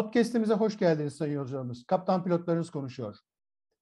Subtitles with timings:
[0.00, 1.84] Podcast'imize hoş geldiniz sayın yolcularımız.
[1.86, 3.16] Kaptan pilotlarınız konuşuyor.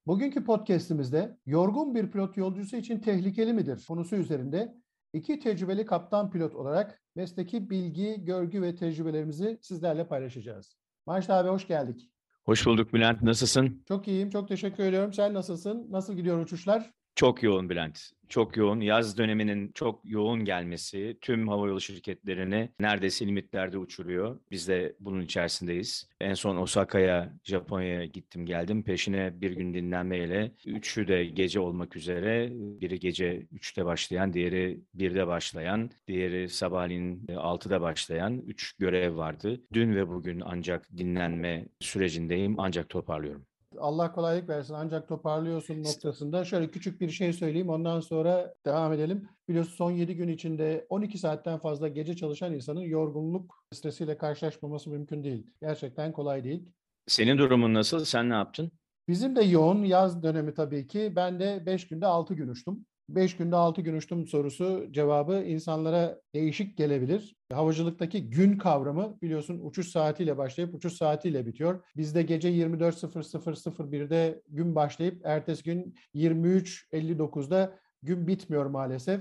[0.07, 4.75] Bugünkü podcast'imizde yorgun bir pilot yolcusu için tehlikeli midir konusu üzerinde
[5.13, 10.77] iki tecrübeli kaptan pilot olarak mesleki bilgi, görgü ve tecrübelerimizi sizlerle paylaşacağız.
[11.07, 12.11] Maaşlı abi hoş geldik.
[12.45, 13.23] Hoş bulduk Bülent.
[13.23, 13.85] Nasılsın?
[13.89, 15.13] Çok iyiyim, çok teşekkür ediyorum.
[15.13, 15.87] Sen nasılsın?
[15.91, 16.91] Nasıl gidiyor uçuşlar?
[17.19, 18.11] Çok yoğun Bülent.
[18.29, 18.81] Çok yoğun.
[18.81, 24.41] Yaz döneminin çok yoğun gelmesi tüm havayolu şirketlerini neredeyse limitlerde uçuruyor.
[24.51, 26.09] Biz de bunun içerisindeyiz.
[26.21, 28.83] En son Osaka'ya, Japonya'ya gittim geldim.
[28.83, 32.49] Peşine bir gün dinlenmeyle üçü de gece olmak üzere.
[32.53, 39.61] Biri gece 3'te başlayan, diğeri 1'de başlayan, diğeri sabahleyin 6'da başlayan üç görev vardı.
[39.73, 42.55] Dün ve bugün ancak dinlenme sürecindeyim.
[42.59, 43.47] Ancak toparlıyorum.
[43.77, 46.45] Allah kolaylık versin ancak toparlıyorsun noktasında.
[46.45, 49.29] Şöyle küçük bir şey söyleyeyim ondan sonra devam edelim.
[49.49, 55.25] Biliyorsun son 7 gün içinde 12 saatten fazla gece çalışan insanın yorgunluk stresiyle karşılaşmaması mümkün
[55.25, 55.47] değil.
[55.61, 56.69] Gerçekten kolay değil.
[57.07, 58.05] Senin durumun nasıl?
[58.05, 58.73] Sen ne yaptın?
[59.09, 61.13] Bizim de yoğun yaz dönemi tabii ki.
[61.17, 62.87] Ben de 5 günde 6 gün uçtum.
[63.09, 67.37] 5 günde 6 gün uçtum sorusu cevabı insanlara değişik gelebilir.
[67.53, 71.85] Havacılıktaki gün kavramı biliyorsun uçuş saatiyle başlayıp uçuş saatiyle bitiyor.
[71.97, 79.21] Bizde gece 24.00.01'de gün başlayıp ertesi gün 23.59'da gün bitmiyor maalesef.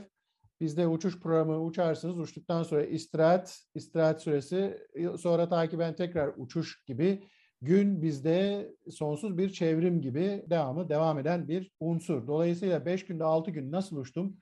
[0.62, 2.20] Bizde uçuş programı uçarsınız.
[2.20, 4.78] Uçtuktan sonra istirahat, istirahat süresi,
[5.18, 7.24] sonra takiben tekrar uçuş gibi
[7.62, 12.28] gün bizde sonsuz bir çevrim gibi devamı devam eden bir unsur.
[12.28, 14.38] Dolayısıyla 5 günde 6 gün nasıl uçtum?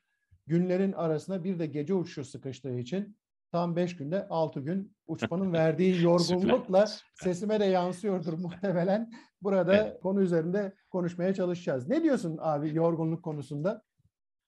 [0.47, 3.17] Günlerin arasına bir de gece uçuşu sıkıştığı için
[3.51, 9.11] tam 5 günde 6 gün uçmanın verdiği yorgunlukla sesime de yansıyordur muhtemelen.
[9.41, 10.01] Burada evet.
[10.01, 11.87] konu üzerinde konuşmaya çalışacağız.
[11.87, 13.81] Ne diyorsun abi yorgunluk konusunda?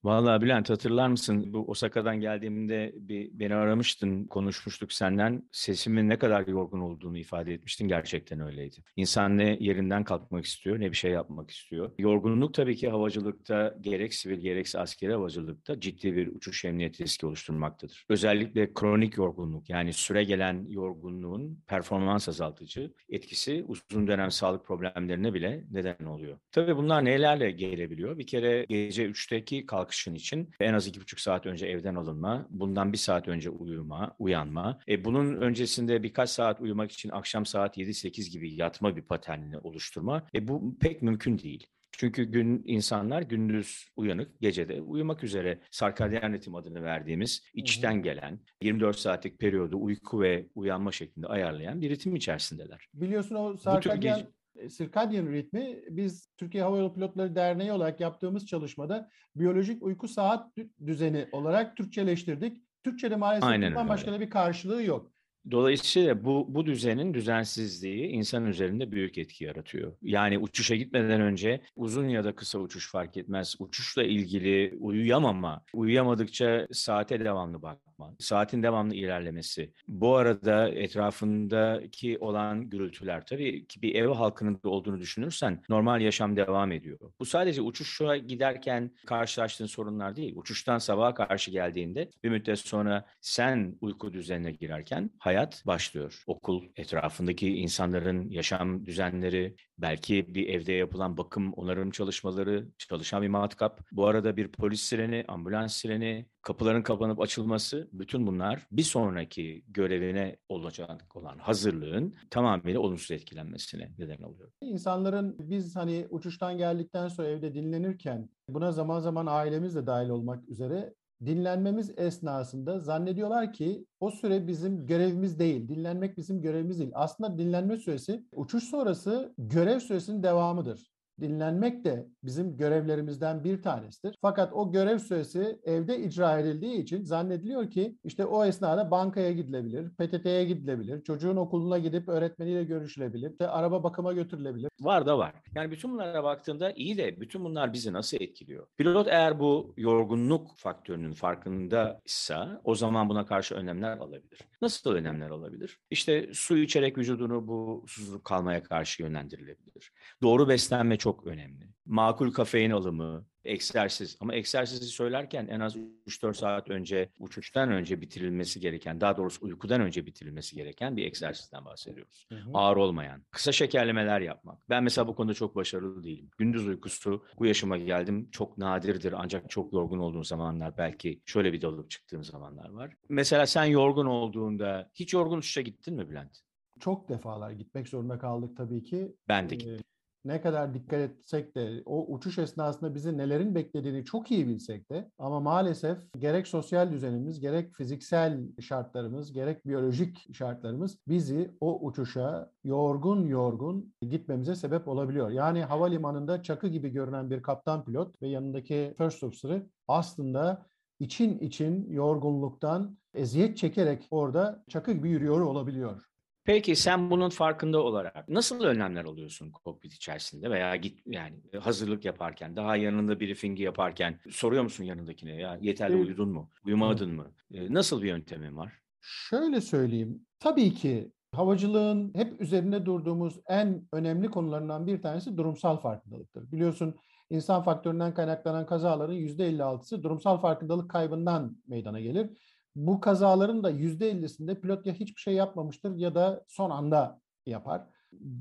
[0.03, 5.43] Vallahi Bülent hatırlar mısın bu Osaka'dan geldiğimde bir beni aramıştın, konuşmuştuk senden.
[5.51, 7.87] Sesimin ne kadar yorgun olduğunu ifade etmiştin.
[7.87, 8.75] Gerçekten öyleydi.
[8.95, 11.91] İnsan ne yerinden kalkmak istiyor ne bir şey yapmak istiyor.
[11.99, 18.05] Yorgunluk tabii ki havacılıkta gerek sivil gerekse askeri havacılıkta ciddi bir uçuş emniyet riski oluşturmaktadır.
[18.09, 25.63] Özellikle kronik yorgunluk yani süre gelen yorgunluğun performans azaltıcı etkisi uzun dönem sağlık problemlerine bile
[25.71, 26.37] neden oluyor.
[26.51, 28.17] Tabii bunlar nelerle gelebiliyor?
[28.17, 32.47] Bir kere gece 3'teki kalkış kalkışın için en az iki buçuk saat önce evden alınma,
[32.49, 34.79] bundan bir saat önce uyuma, uyanma.
[34.87, 40.27] E, bunun öncesinde birkaç saat uyumak için akşam saat 7-8 gibi yatma bir paternini oluşturma.
[40.35, 41.67] E, bu pek mümkün değil.
[41.91, 48.99] Çünkü gün insanlar gündüz uyanık, gecede uyumak üzere sarkadyen ritim adını verdiğimiz içten gelen 24
[48.99, 52.87] saatlik periyodu uyku ve uyanma şeklinde ayarlayan bir ritim içerisindeler.
[52.93, 54.27] Biliyorsun o sarkadyen
[54.69, 60.51] sirkadyen ritmi biz Türkiye Hava Yolu Pilotları Derneği olarak yaptığımız çalışmada biyolojik uyku saat
[60.85, 62.61] düzeni olarak Türkçeleştirdik.
[62.83, 65.11] Türkçe'de maalesef Aynen bundan başka bir karşılığı yok.
[65.51, 69.93] Dolayısıyla bu, bu düzenin düzensizliği insan üzerinde büyük etki yaratıyor.
[70.01, 73.55] Yani uçuşa gitmeden önce uzun ya da kısa uçuş fark etmez.
[73.59, 77.61] Uçuşla ilgili uyuyamama, uyuyamadıkça saate devamlı
[77.99, 79.73] bakma, saatin devamlı ilerlemesi.
[79.87, 86.71] Bu arada etrafındaki olan gürültüler tabii ki bir ev halkının olduğunu düşünürsen normal yaşam devam
[86.71, 86.99] ediyor.
[87.19, 90.33] Bu sadece uçuşa giderken karşılaştığın sorunlar değil.
[90.35, 96.23] Uçuştan sabaha karşı geldiğinde bir müddet sonra sen uyku düzenine girerken hayat başlıyor.
[96.27, 103.81] Okul, etrafındaki insanların yaşam düzenleri, belki bir evde yapılan bakım, onarım çalışmaları, çalışan bir matkap.
[103.91, 110.37] Bu arada bir polis sireni, ambulans sireni, kapıların kapanıp açılması, bütün bunlar bir sonraki görevine
[110.49, 114.51] olacak olan hazırlığın tamamıyla olumsuz etkilenmesine neden oluyor.
[114.61, 120.49] İnsanların biz hani uçuştan geldikten sonra evde dinlenirken buna zaman zaman ailemiz de dahil olmak
[120.49, 120.93] üzere
[121.25, 125.67] dinlenmemiz esnasında zannediyorlar ki o süre bizim görevimiz değil.
[125.67, 126.91] Dinlenmek bizim görevimiz değil.
[126.93, 134.15] Aslında dinlenme süresi uçuş sonrası görev süresinin devamıdır dinlenmek de bizim görevlerimizden bir tanesidir.
[134.21, 139.89] Fakat o görev süresi evde icra edildiği için zannediliyor ki işte o esnada bankaya gidilebilir,
[139.89, 144.69] PTT'ye gidilebilir, çocuğun okuluna gidip öğretmeniyle görüşülebilir, işte araba bakıma götürülebilir.
[144.79, 145.33] Var da var.
[145.55, 148.67] Yani bütün bunlara baktığında iyi de bütün bunlar bizi nasıl etkiliyor?
[148.77, 154.39] Pilot eğer bu yorgunluk faktörünün farkındaysa o zaman buna karşı önlemler alabilir.
[154.61, 155.79] Nasıl önlemler alabilir?
[155.89, 159.91] İşte su içerek vücudunu bu susuzluk kalmaya karşı yönlendirilebilir.
[160.21, 161.67] Doğru beslenme çok önemli.
[161.85, 165.75] Makul kafein alımı, egzersiz ama egzersizi söylerken en az
[166.07, 171.65] 3-4 saat önce uçuştan önce bitirilmesi gereken daha doğrusu uykudan önce bitirilmesi gereken bir egzersizden
[171.65, 172.27] bahsediyoruz.
[172.29, 172.49] Hı hı.
[172.53, 173.23] Ağır olmayan.
[173.31, 174.69] Kısa şekerlemeler yapmak.
[174.69, 176.29] Ben mesela bu konuda çok başarılı değilim.
[176.37, 181.61] Gündüz uykusu bu yaşıma geldim çok nadirdir ancak çok yorgun olduğum zamanlar belki şöyle bir
[181.61, 182.93] dalıp çıktığım zamanlar var.
[183.09, 186.47] Mesela sen yorgun olduğunda hiç yorgun uçuşa gittin mi Bülent?
[186.79, 189.15] çok defalar gitmek zorunda kaldık tabii ki.
[189.27, 189.83] Ben de gittim.
[190.27, 195.11] Ne kadar dikkat etsek de o uçuş esnasında bizi nelerin beklediğini çok iyi bilsek de
[195.19, 203.27] ama maalesef gerek sosyal düzenimiz, gerek fiziksel şartlarımız, gerek biyolojik şartlarımız bizi o uçuşa yorgun
[203.27, 205.29] yorgun gitmemize sebep olabiliyor.
[205.29, 210.65] Yani havalimanında çakı gibi görünen bir kaptan pilot ve yanındaki first officer'ı aslında
[210.99, 216.07] için için yorgunluktan eziyet çekerek orada çakı gibi yürüyor olabiliyor.
[216.47, 222.55] Peki sen bunun farkında olarak nasıl önlemler alıyorsun kokpit içerisinde veya git yani hazırlık yaparken,
[222.55, 226.05] daha yanında briefingi yaparken soruyor musun yanındakine ya yeterli Evet.
[226.05, 227.31] uyudun mu, uyumadın mı?
[227.53, 228.73] E, Nasıl bir yöntemin var?
[229.01, 230.25] Şöyle söyleyeyim.
[230.39, 236.51] Tabii ki havacılığın hep üzerinde durduğumuz en önemli konularından bir tanesi durumsal farkındalıktır.
[236.51, 236.95] Biliyorsun
[237.29, 242.29] insan faktöründen kaynaklanan kazaların %56'sı durumsal farkındalık kaybından meydana gelir.
[242.77, 247.87] Bu kazaların da %50'sinde pilot ya hiçbir şey yapmamıştır ya da son anda yapar.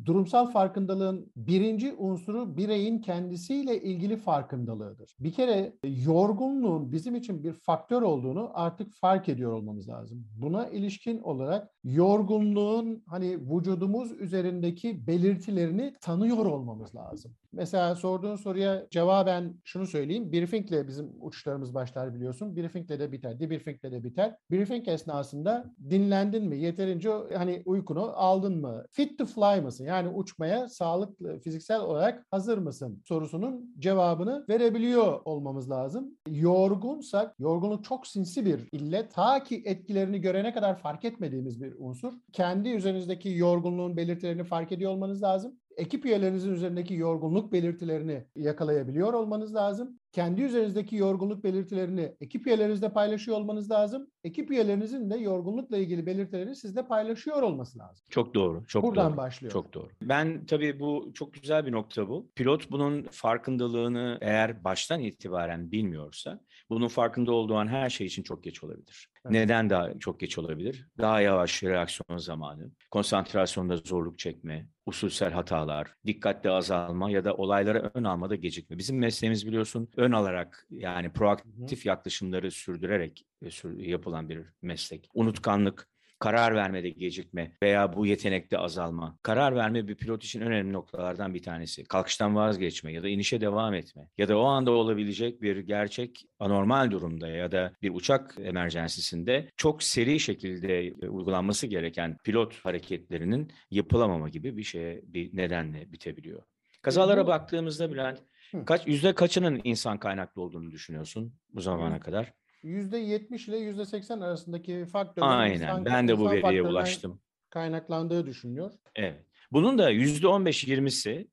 [0.05, 5.17] Durumsal farkındalığın birinci unsuru bireyin kendisiyle ilgili farkındalığıdır.
[5.21, 10.27] Bir kere yorgunluğun bizim için bir faktör olduğunu artık fark ediyor olmamız lazım.
[10.37, 17.35] Buna ilişkin olarak yorgunluğun hani vücudumuz üzerindeki belirtilerini tanıyor olmamız lazım.
[17.53, 20.33] Mesela sorduğun soruya cevaben şunu söyleyeyim.
[20.33, 22.57] Briefingle bizim uçuşlarımız başlar biliyorsun.
[22.57, 24.37] Briefingle de biter, debriefingle de biter.
[24.51, 26.57] Briefing esnasında dinlendin mi?
[26.57, 28.85] Yeterince hani uykunu aldın mı?
[28.93, 29.85] Fit to fly mısın?
[29.85, 33.03] Yani uçmaya sağlıklı, fiziksel olarak hazır mısın?
[33.05, 36.11] Sorusunun cevabını verebiliyor olmamız lazım.
[36.31, 39.15] Yorgunsak, yorgunluk çok sinsi bir illet.
[39.15, 42.13] Ta ki etkilerini görene kadar fark etmediğimiz bir unsur.
[42.33, 49.55] Kendi üzerinizdeki yorgunluğun belirtilerini fark ediyor olmanız lazım ekip üyelerinizin üzerindeki yorgunluk belirtilerini yakalayabiliyor olmanız
[49.55, 50.01] lazım.
[50.13, 54.11] Kendi üzerinizdeki yorgunluk belirtilerini ekip üyelerinizle paylaşıyor olmanız lazım.
[54.25, 58.07] Ekip üyelerinizin de yorgunlukla ilgili belirtilerini sizle paylaşıyor olması lazım.
[58.11, 59.17] Çok doğru, çok Buradan doğru.
[59.17, 59.53] başlıyor.
[59.53, 59.89] Çok doğru.
[60.03, 62.29] Ben tabii bu çok güzel bir nokta bu.
[62.35, 66.41] Pilot bunun farkındalığını eğer baştan itibaren bilmiyorsa
[66.71, 69.09] bunun farkında olduğu an her şey için çok geç olabilir.
[69.25, 69.33] Evet.
[69.33, 70.89] Neden daha çok geç olabilir?
[70.99, 78.05] Daha yavaş reaksiyon zamanı, konsantrasyonda zorluk çekme, usulsel hatalar, dikkatli azalma ya da olaylara ön
[78.05, 78.79] almada gecikme.
[78.79, 85.09] Bizim mesleğimiz biliyorsun ön alarak yani proaktif yaklaşımları sürdürerek e, yapılan bir meslek.
[85.15, 89.19] Unutkanlık, karar vermede gecikme veya bu yetenekte azalma.
[89.23, 91.85] Karar verme bir pilot için önemli noktalardan bir tanesi.
[91.85, 96.91] Kalkıştan vazgeçme ya da inişe devam etme ya da o anda olabilecek bir gerçek anormal
[96.91, 104.29] durumda ya da bir uçak emerjensisinde çok seri şekilde e, uygulanması gereken pilot hareketlerinin yapılamama
[104.29, 106.43] gibi bir şeye bir nedenle bitebiliyor.
[106.83, 108.23] Kazalara baktığımızda Bülent
[108.67, 112.33] kaç yüzde kaçının insan kaynaklı olduğunu düşünüyorsun bu zamana kadar?
[112.67, 115.85] %70 ile %80 arasındaki faktörlerin Aynen.
[115.85, 117.21] Ben de bu veriye ulaştım.
[117.51, 118.73] kaynaklandığı düşünülüyor.
[118.95, 119.25] Evet.
[119.53, 121.29] Bunun da yüzde 15-20'si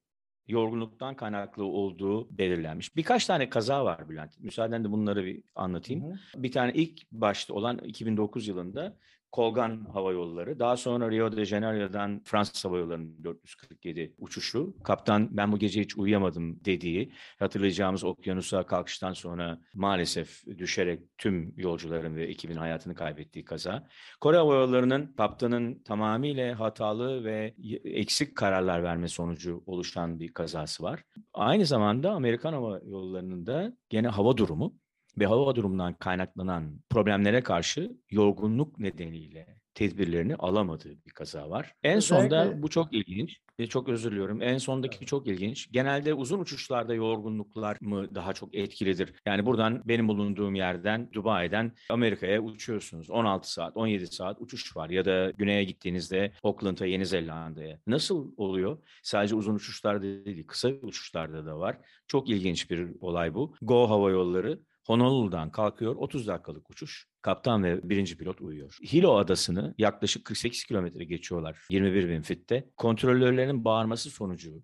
[0.47, 2.95] yorgunluktan kaynaklı olduğu belirlenmiş.
[2.95, 4.39] Birkaç tane kaza var Bülent.
[4.39, 6.03] Müsaadenle bunları bir anlatayım.
[6.03, 6.44] Hı hı.
[6.44, 8.97] Bir tane ilk başta olan 2009 yılında
[9.33, 14.75] Kolgan Hava Yolları, daha sonra Rio de Janeiro'dan Fransız Hava Yolları'nın 447 uçuşu.
[14.83, 22.16] Kaptan ben bu gece hiç uyuyamadım dediği hatırlayacağımız okyanusa kalkıştan sonra maalesef düşerek tüm yolcuların
[22.16, 23.87] ve ekibin hayatını kaybettiği kaza.
[24.21, 31.04] Kore Hava Yolları'nın kaptanın tamamıyla hatalı ve eksik kararlar verme sonucu oluşan bir kazası var.
[31.33, 34.82] Aynı zamanda Amerikan Hava Yolları'nın da gene hava durumu
[35.20, 41.74] ve hava durumundan kaynaklanan problemlere karşı yorgunluk nedeniyle tedbirlerini alamadığı bir kaza var.
[41.84, 43.38] En sonda Özellikle- bu çok ilginç.
[43.60, 44.42] E, Çok özür diliyorum.
[44.42, 45.72] En sondaki çok ilginç.
[45.72, 49.14] Genelde uzun uçuşlarda yorgunluklar mı daha çok etkilidir?
[49.26, 53.10] Yani buradan benim bulunduğum yerden Dubai'den Amerika'ya uçuyorsunuz.
[53.10, 54.90] 16 saat, 17 saat uçuş var.
[54.90, 57.80] Ya da güneye gittiğinizde Auckland'a, Yeni Zelanda'ya.
[57.88, 58.78] Nasıl oluyor?
[59.04, 61.78] Sadece uzun uçuşlarda değil, kısa uçuşlarda da var.
[62.08, 63.56] Çok ilginç bir olay bu.
[63.62, 67.07] Go Hava Yolları Honolulu'dan kalkıyor 30 dakikalık uçuş.
[67.21, 68.78] Kaptan ve birinci pilot uyuyor.
[68.94, 72.69] Hilo adasını yaklaşık 48 kilometre geçiyorlar 21 bin fitte.
[72.78, 74.63] Kontrolörlerin bağırması sonucu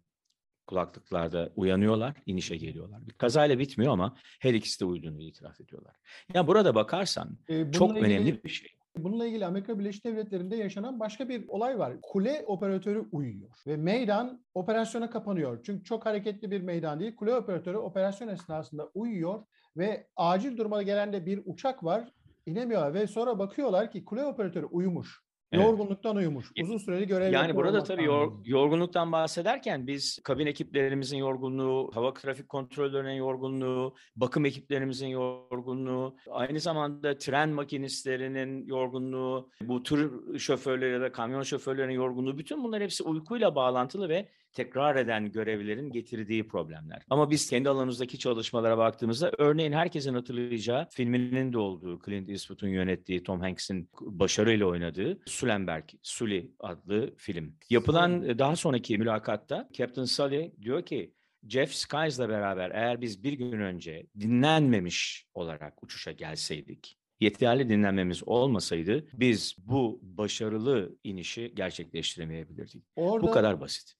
[0.67, 3.07] kulaklıklarda uyanıyorlar, inişe geliyorlar.
[3.07, 5.95] Bir kazayla bitmiyor ama her ikisi de uyuduğunu itiraf ediyorlar.
[6.33, 8.67] Ya burada bakarsan Ee, çok ilgili- önemli bir şey.
[8.97, 11.93] Bununla ilgili Amerika Birleşik Devletleri'nde yaşanan başka bir olay var.
[12.01, 15.63] Kule operatörü uyuyor ve meydan operasyona kapanıyor.
[15.63, 17.15] Çünkü çok hareketli bir meydan değil.
[17.15, 19.43] Kule operatörü operasyon esnasında uyuyor
[19.79, 22.09] ve acil duruma gelen de bir uçak var.
[22.45, 25.21] inemiyorlar ve sonra bakıyorlar ki kule operatörü uyumuş.
[25.51, 25.65] Evet.
[25.65, 26.51] Yorgunluktan uyumuş.
[26.61, 32.49] Uzun süreli görev Yani burada tabii yor, yorgunluktan bahsederken biz kabin ekiplerimizin yorgunluğu, hava trafik
[32.49, 41.11] kontrolörlerinin yorgunluğu, bakım ekiplerimizin yorgunluğu, aynı zamanda tren makinistlerinin yorgunluğu, bu tır şoförleri ya da
[41.11, 47.01] kamyon şoförlerinin yorgunluğu bütün bunlar hepsi uykuyla bağlantılı ve tekrar eden görevlerin getirdiği problemler.
[47.09, 53.23] Ama biz kendi alanımızdaki çalışmalara baktığımızda örneğin herkesin hatırlayacağı filminin de olduğu Clint Eastwood'un yönettiği
[53.23, 57.55] Tom Hanks'in başarıyla oynadığı Sullenberg, Sully adlı film.
[57.69, 61.13] Yapılan daha sonraki mülakatta Captain Sully diyor ki
[61.47, 69.07] Jeff Skies'la beraber eğer biz bir gün önce dinlenmemiş olarak uçuşa gelseydik, yeterli dinlenmemiz olmasaydı
[69.13, 72.83] biz bu başarılı inişi gerçekleştiremeyebilirdik.
[72.95, 73.98] Orada, bu kadar basit.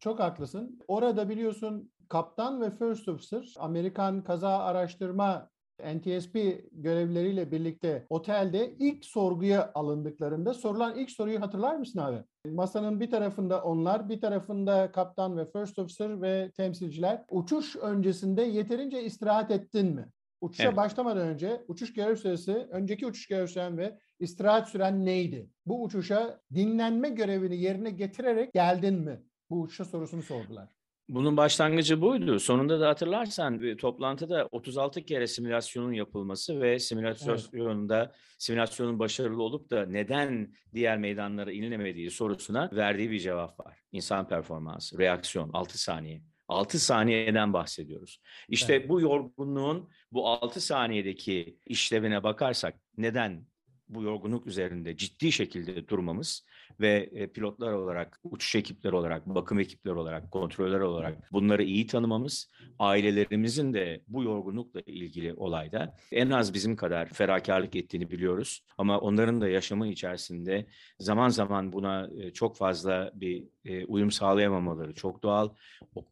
[0.00, 0.78] Çok haklısın.
[0.88, 6.36] Orada biliyorsun kaptan ve first officer Amerikan kaza araştırma NTSB
[6.72, 12.24] görevlileriyle birlikte otelde ilk sorguya alındıklarında sorulan ilk soruyu hatırlar mısın abi?
[12.46, 17.24] Masanın bir tarafında onlar, bir tarafında kaptan ve first officer ve temsilciler.
[17.30, 20.08] Uçuş öncesinde yeterince istirahat ettin mi?
[20.40, 20.76] Uçuşa evet.
[20.76, 25.50] başlamadan önce uçuş görev süresi, önceki uçuş görev süren ve istirahat süren neydi?
[25.66, 29.22] Bu uçuşa dinlenme görevini yerine getirerek geldin mi?
[29.50, 30.68] Bu uçuşa sorusunu sordular.
[31.08, 32.40] Bunun başlangıcı buydu.
[32.40, 38.14] Sonunda da hatırlarsan bir toplantıda 36 kere simülasyonun yapılması ve simülasyonda evet.
[38.38, 43.78] simülasyonun başarılı olup da neden diğer meydanlara inilemediği sorusuna verdiği bir cevap var.
[43.92, 46.22] İnsan performansı, reaksiyon 6 saniye.
[46.48, 48.20] 6 saniyeden bahsediyoruz.
[48.48, 48.88] İşte evet.
[48.88, 53.46] bu yorgunluğun bu 6 saniyedeki işlevine bakarsak neden
[53.88, 56.46] bu yorgunluk üzerinde ciddi şekilde durmamız
[56.80, 62.50] ve e, pilotlar olarak, uçuş ekipleri olarak, bakım ekipleri olarak, kontroller olarak bunları iyi tanımamız,
[62.78, 68.64] ailelerimizin de bu yorgunlukla ilgili olayda en az bizim kadar ferakarlık ettiğini biliyoruz.
[68.78, 70.66] Ama onların da yaşamı içerisinde
[70.98, 73.44] zaman zaman buna e, çok fazla bir
[73.86, 75.48] uyum sağlayamamaları çok doğal.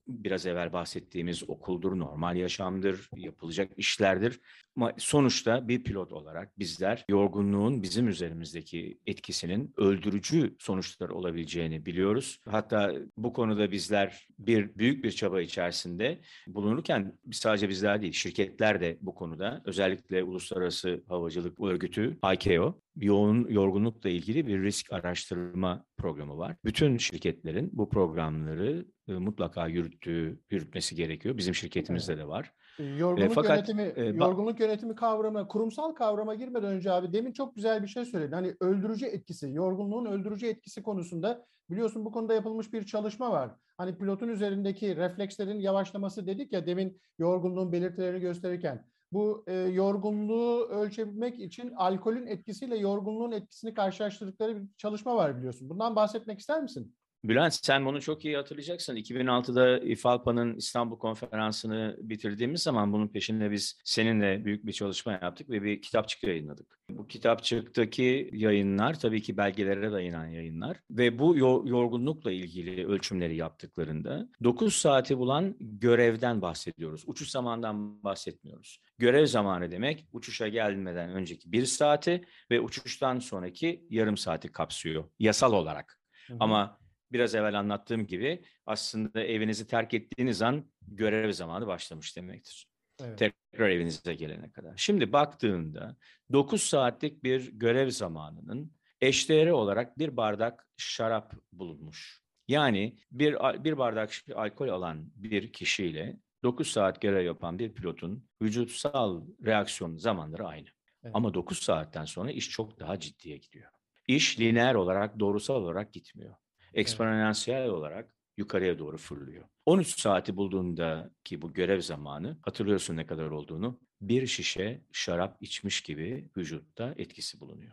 [0.09, 4.41] Biraz evvel bahsettiğimiz okuldur, normal yaşamdır, yapılacak işlerdir.
[4.77, 12.41] Ama sonuçta bir pilot olarak bizler yorgunluğun bizim üzerimizdeki etkisinin öldürücü sonuçlar olabileceğini biliyoruz.
[12.49, 18.99] Hatta bu konuda bizler bir büyük bir çaba içerisinde bulunurken sadece bizler değil, şirketler de
[19.01, 26.57] bu konuda özellikle Uluslararası Havacılık Örgütü ICAO yoğun yorgunlukla ilgili bir risk araştırma programı var.
[26.65, 26.97] Bütün
[27.39, 31.37] şirketlerin bu programları e, mutlaka yürüttüğü, yürütmesi gerekiyor.
[31.37, 32.53] Bizim şirketimizde de var.
[32.79, 37.57] Yorgunluk e, fakat, yönetimi, e, yorgunluk yönetimi kavramı, kurumsal kavrama girmeden önce abi demin çok
[37.57, 38.33] güzel bir şey söyledin.
[38.33, 43.51] Hani öldürücü etkisi, yorgunluğun öldürücü etkisi konusunda biliyorsun bu konuda yapılmış bir çalışma var.
[43.77, 48.85] Hani pilotun üzerindeki reflekslerin yavaşlaması dedik ya demin yorgunluğun belirtilerini gösterirken.
[49.13, 55.69] Bu e, yorgunluğu ölçebilmek için alkolün etkisiyle yorgunluğun etkisini karşılaştırdıkları bir çalışma var biliyorsun.
[55.69, 56.95] Bundan bahsetmek ister misin?
[57.25, 58.97] Bülent sen bunu çok iyi hatırlayacaksın.
[58.97, 65.63] 2006'da İFALPA'nın İstanbul konferansını bitirdiğimiz zaman bunun peşinde biz seninle büyük bir çalışma yaptık ve
[65.63, 66.79] bir kitapçık yayınladık.
[66.91, 71.37] Bu kitapçıktaki yayınlar tabii ki belgelere dayanan yayınlar ve bu
[71.69, 77.05] yorgunlukla ilgili ölçümleri yaptıklarında 9 saati bulan görevden bahsediyoruz.
[77.07, 78.81] Uçuş zamanından bahsetmiyoruz.
[78.99, 85.53] Görev zamanı demek uçuşa gelmeden önceki bir saati ve uçuştan sonraki yarım saati kapsıyor yasal
[85.53, 85.99] olarak.
[86.27, 86.37] Hı hı.
[86.41, 86.78] Ama
[87.13, 92.69] biraz evvel anlattığım gibi aslında evinizi terk ettiğiniz an görev zamanı başlamış demektir.
[93.05, 93.19] Evet.
[93.19, 94.73] Tekrar evinize gelene kadar.
[94.77, 95.97] Şimdi baktığında
[96.33, 102.23] 9 saatlik bir görev zamanının eşdeğeri olarak bir bardak şarap bulunmuş.
[102.49, 109.23] Yani bir, bir bardak alkol alan bir kişiyle 9 saat görev yapan bir pilotun vücutsal
[109.47, 110.69] reaksiyon zamanları aynı.
[111.03, 111.17] Evet.
[111.17, 113.71] Ama 9 saatten sonra iş çok daha ciddiye gidiyor.
[114.09, 116.35] İş lineer olarak, doğrusal olarak gitmiyor
[116.75, 117.71] eksponansiyel evet.
[117.71, 119.45] olarak yukarıya doğru fırlıyor.
[119.67, 125.81] 13 saati bulduğunda ki bu görev zamanı hatırlıyorsun ne kadar olduğunu bir şişe şarap içmiş
[125.81, 127.73] gibi vücutta etkisi bulunuyor.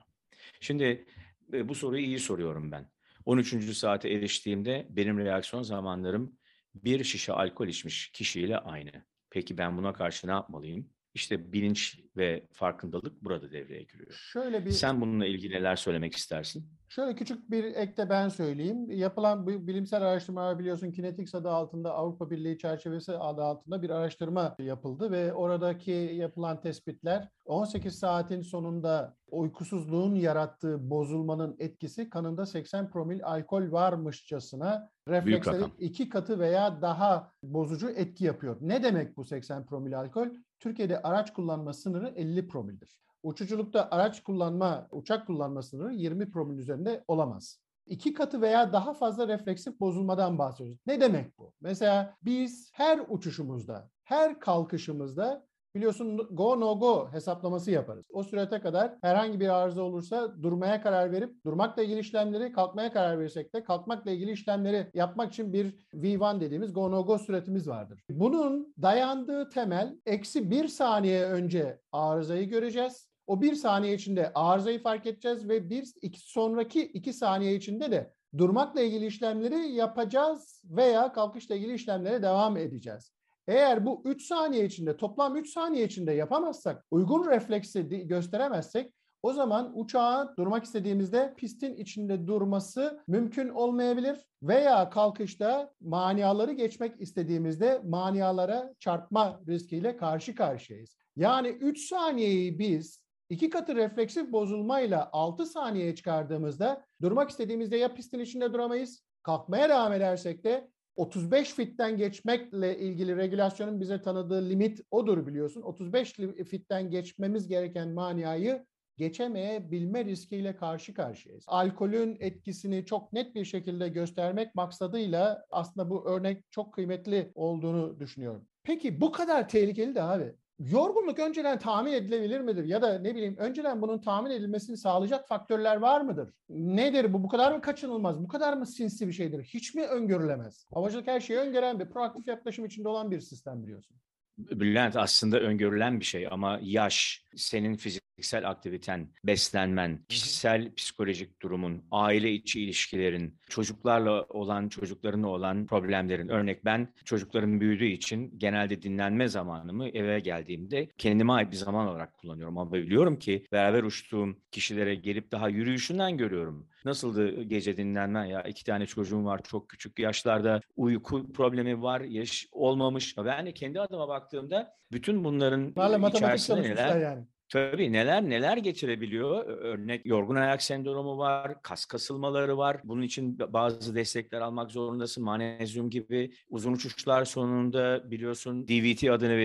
[0.59, 1.05] Şimdi
[1.53, 2.91] e, bu soruyu iyi soruyorum ben.
[3.25, 3.77] 13.
[3.77, 6.37] saate eriştiğimde benim reaksiyon zamanlarım
[6.75, 8.91] bir şişe alkol içmiş kişiyle aynı.
[9.29, 10.89] Peki ben buna karşı ne yapmalıyım?
[11.15, 14.11] İşte bilinç ve farkındalık burada devreye giriyor.
[14.11, 16.69] Şöyle bir Sen bununla ilgili neler söylemek istersin?
[16.89, 18.91] Şöyle küçük bir ek de ben söyleyeyim.
[18.91, 24.55] Yapılan bu bilimsel araştırmalar biliyorsun Kinetics adı altında Avrupa Birliği çerçevesi adı altında bir araştırma
[24.59, 33.23] yapıldı ve oradaki yapılan tespitler 18 saatin sonunda uykusuzluğun yarattığı bozulmanın etkisi kanında 80 promil
[33.23, 38.57] alkol varmışçasına reflekslerin iki katı veya daha bozucu etki yapıyor.
[38.61, 40.27] Ne demek bu 80 promil alkol?
[40.65, 42.99] Türkiye'de araç kullanma sınırı 50 promildir.
[43.23, 47.59] uçuculukta araç kullanma, uçak kullanma sınırı 20 promil üzerinde olamaz.
[47.85, 50.81] İki katı veya daha fazla refleksif bozulmadan bahsediyoruz.
[50.87, 51.53] Ne demek bu?
[51.61, 58.05] Mesela biz her uçuşumuzda, her kalkışımızda biliyorsun go no go hesaplaması yaparız.
[58.13, 63.19] O sürete kadar herhangi bir arıza olursa durmaya karar verip durmakla ilgili işlemleri kalkmaya karar
[63.19, 68.03] verirsek de kalkmakla ilgili işlemleri yapmak için bir V1 dediğimiz go no go süretimiz vardır.
[68.09, 73.09] Bunun dayandığı temel eksi bir saniye önce arızayı göreceğiz.
[73.27, 78.13] O bir saniye içinde arızayı fark edeceğiz ve bir iki, sonraki iki saniye içinde de
[78.37, 83.14] durmakla ilgili işlemleri yapacağız veya kalkışla ilgili işlemlere devam edeceğiz.
[83.47, 88.93] Eğer bu 3 saniye içinde toplam 3 saniye içinde yapamazsak, uygun refleksi gösteremezsek
[89.25, 97.81] o zaman uçağa durmak istediğimizde pistin içinde durması mümkün olmayabilir veya kalkışta maniaları geçmek istediğimizde
[97.85, 100.97] manialara çarpma riskiyle karşı karşıyayız.
[101.15, 108.19] Yani 3 saniyeyi biz iki katı refleksif bozulmayla 6 saniyeye çıkardığımızda durmak istediğimizde ya pistin
[108.19, 115.27] içinde duramayız, kalkmaya devam edersek de 35 fitten geçmekle ilgili regülasyonun bize tanıdığı limit odur
[115.27, 115.61] biliyorsun.
[115.61, 116.13] 35
[116.49, 118.65] fitten geçmemiz gereken maniayı
[118.97, 121.45] geçemeyebilme riskiyle karşı karşıyayız.
[121.47, 128.47] Alkolün etkisini çok net bir şekilde göstermek maksadıyla aslında bu örnek çok kıymetli olduğunu düşünüyorum.
[128.63, 130.35] Peki bu kadar tehlikeli de abi.
[130.59, 132.63] Yorgunluk önceden tahmin edilebilir midir?
[132.63, 136.33] Ya da ne bileyim önceden bunun tahmin edilmesini sağlayacak faktörler var mıdır?
[136.49, 137.23] Nedir bu?
[137.23, 138.23] Bu kadar mı kaçınılmaz?
[138.23, 139.43] Bu kadar mı sinsi bir şeydir?
[139.43, 140.65] Hiç mi öngörülemez?
[140.73, 143.97] Havacılık her şeyi öngören bir proaktif yaklaşım içinde olan bir sistem biliyorsun.
[144.37, 147.75] Bülent aslında öngörülen bir şey ama yaş, senin
[148.15, 156.29] fiziksel aktiviten, beslenmen, kişisel psikolojik durumun, aile içi ilişkilerin, çocuklarla olan, çocuklarınla olan problemlerin.
[156.29, 162.17] Örnek ben çocuklarım büyüdüğü için genelde dinlenme zamanımı eve geldiğimde kendime ait bir zaman olarak
[162.17, 162.57] kullanıyorum.
[162.57, 166.67] Ama biliyorum ki beraber uçtuğum kişilere gelip daha yürüyüşünden görüyorum.
[166.85, 168.41] Nasıldı gece dinlenmen ya?
[168.41, 173.17] iki tane çocuğum var çok küçük yaşlarda uyku problemi var, yaş olmamış.
[173.17, 177.25] Ben de kendi adıma baktığımda bütün bunların Valla içerisinde neler, yani.
[177.55, 179.45] Tabii neler neler getirebiliyor.
[179.45, 182.81] Örnek yorgun ayak sendromu var, kas kasılmaları var.
[182.83, 185.23] Bunun için bazı destekler almak zorundasın.
[185.23, 189.37] Manezyum gibi uzun uçuşlar sonunda biliyorsun DVT adını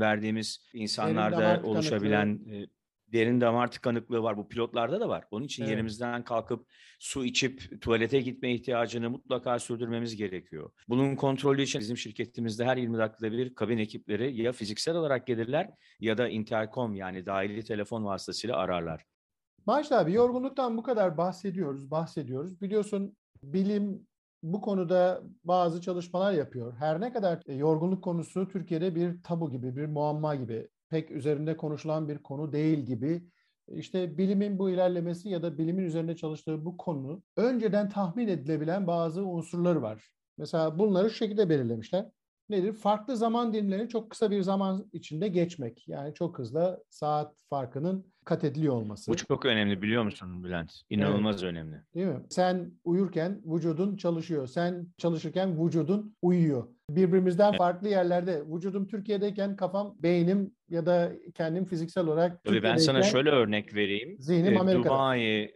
[0.00, 2.40] verdiğimiz insanlarda oluşabilen
[3.12, 4.36] derin damar tıkanıklığı var.
[4.36, 5.24] Bu pilotlarda da var.
[5.30, 5.70] Onun için evet.
[5.70, 6.66] yerimizden kalkıp
[6.98, 10.70] su içip tuvalete gitme ihtiyacını mutlaka sürdürmemiz gerekiyor.
[10.88, 15.70] Bunun kontrolü için bizim şirketimizde her 20 dakikada bir kabin ekipleri ya fiziksel olarak gelirler
[16.00, 19.04] ya da interkom yani dahili telefon vasıtasıyla ararlar.
[19.66, 22.60] Maaş abi yorgunluktan bu kadar bahsediyoruz, bahsediyoruz.
[22.60, 24.06] Biliyorsun bilim
[24.42, 26.74] bu konuda bazı çalışmalar yapıyor.
[26.78, 31.56] Her ne kadar e, yorgunluk konusu Türkiye'de bir tabu gibi, bir muamma gibi pek üzerinde
[31.56, 33.22] konuşulan bir konu değil gibi.
[33.68, 39.26] İşte bilimin bu ilerlemesi ya da bilimin üzerinde çalıştığı bu konu önceden tahmin edilebilen bazı
[39.26, 40.10] unsurları var.
[40.38, 42.06] Mesela bunları şu şekilde belirlemişler
[42.48, 42.72] nedir?
[42.72, 45.88] Farklı zaman dilimlerini çok kısa bir zaman içinde geçmek.
[45.88, 49.10] Yani çok hızlı saat farkının kat ediliyor olması.
[49.10, 50.72] Bu çok önemli biliyor musun Bülent?
[50.90, 51.52] İnanılmaz evet.
[51.52, 51.82] önemli.
[51.94, 52.22] Değil mi?
[52.30, 54.46] Sen uyurken vücudun çalışıyor.
[54.46, 56.68] Sen çalışırken vücudun uyuyor.
[56.90, 57.58] Birbirimizden evet.
[57.58, 58.42] farklı yerlerde.
[58.46, 64.16] Vücudum Türkiye'deyken kafam, beynim ya da kendim fiziksel olarak Tabii ben sana şöyle örnek vereyim.
[64.20, 64.94] Zihnim ee, Amerika'da.
[64.94, 65.54] Dubai,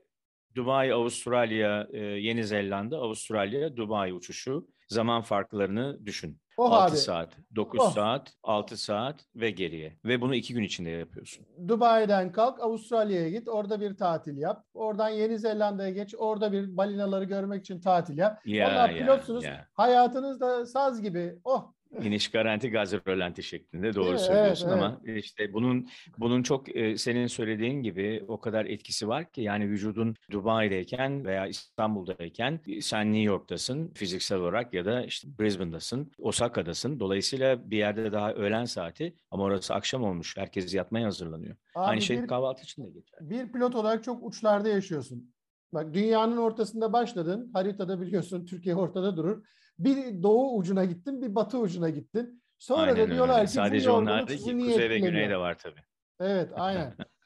[0.55, 6.41] Dubai, Avustralya, e, Yeni Zelanda, Avustralya, Dubai uçuşu zaman farklarını düşün.
[6.61, 6.97] Oh 6 abi.
[6.97, 7.91] saat, 9 oh.
[7.91, 9.97] saat, 6 saat ve geriye.
[10.05, 11.47] Ve bunu iki gün içinde yapıyorsun.
[11.69, 14.65] Dubai'den kalk, Avustralya'ya git, orada bir tatil yap.
[14.75, 18.41] Oradan Yeni Zelanda'ya geç, orada bir balinaları görmek için tatil yap.
[18.45, 19.67] Yeah, Onlar pilotsunuz, yeah, yeah.
[19.73, 21.39] hayatınız da saz gibi.
[21.45, 21.73] Oh
[22.03, 25.25] İniş garanti gaz rölanti şeklinde doğru evet, söylüyorsun evet, ama evet.
[25.25, 30.15] işte bunun bunun çok e, senin söylediğin gibi o kadar etkisi var ki yani vücudun
[30.31, 37.01] Dubai'deyken veya İstanbul'dayken e, sen New York'tasın fiziksel olarak ya da işte Brisbane'dasın, Osaka'dasın.
[37.01, 40.37] Dolayısıyla bir yerde daha öğlen saati ama orası akşam olmuş.
[40.37, 41.57] Herkes yatmaya hazırlanıyor.
[41.75, 43.19] Abi Aynı şey kahvaltı için de geçer.
[43.21, 45.33] Bir pilot olarak çok uçlarda yaşıyorsun.
[45.73, 47.51] Bak dünyanın ortasında başladın.
[47.53, 49.43] Haritada biliyorsun Türkiye ortada durur.
[49.85, 52.43] Bir doğu ucuna gittin, bir batı ucuna gittin.
[52.59, 53.47] Sonra aynen da diyorlar öyle.
[53.47, 55.81] ki sadece onlar değil ki kuzey ve güney de var tabii.
[56.21, 56.95] Evet, aynen.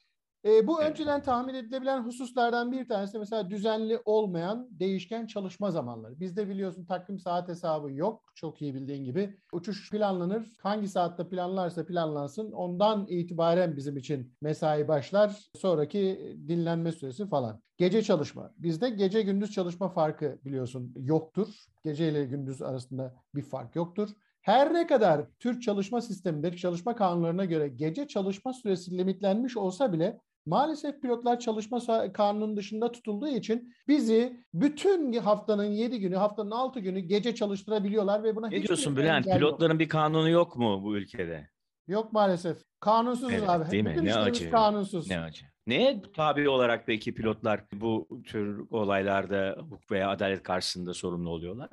[0.45, 6.21] E, bu önceden tahmin edilebilen hususlardan bir tanesi mesela düzenli olmayan değişken çalışma zamanları.
[6.21, 8.33] Bizde biliyorsun takvim saat hesabı yok.
[8.35, 9.39] Çok iyi bildiğin gibi.
[9.53, 10.53] Uçuş planlanır.
[10.63, 12.53] Hangi saatte planlarsa planlansın.
[12.53, 15.51] Ondan itibaren bizim için mesai başlar.
[15.55, 17.63] Sonraki dinlenme süresi falan.
[17.77, 18.51] Gece çalışma.
[18.59, 21.49] Bizde gece gündüz çalışma farkı biliyorsun yoktur.
[21.85, 24.09] Gece ile gündüz arasında bir fark yoktur.
[24.41, 30.21] Her ne kadar Türk çalışma sistemindeki çalışma kanunlarına göre gece çalışma süresi limitlenmiş olsa bile
[30.47, 37.01] Maalesef pilotlar çalışma kanunun dışında tutulduğu için bizi bütün haftanın 7 günü, haftanın 6 günü
[37.01, 39.25] gece çalıştırabiliyorlar ve buna Ne diyorsun Bülent?
[39.25, 41.49] Pilotların bir kanunu yok mu bu ülkede?
[41.89, 42.63] Yok maalesef.
[42.81, 43.71] Kanunsuz evet, abi.
[43.71, 44.05] Değil mi?
[44.05, 44.51] ne acı.
[44.51, 45.11] kanunsuz.
[45.11, 45.47] Ne acı.
[45.67, 51.71] Neye tabi olarak belki pilotlar bu tür olaylarda hukuk veya adalet karşısında sorumlu oluyorlar?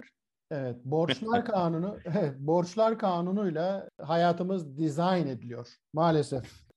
[0.52, 6.71] Evet, borçlar kanunu, evet, borçlar kanunuyla hayatımız dizayn ediliyor maalesef.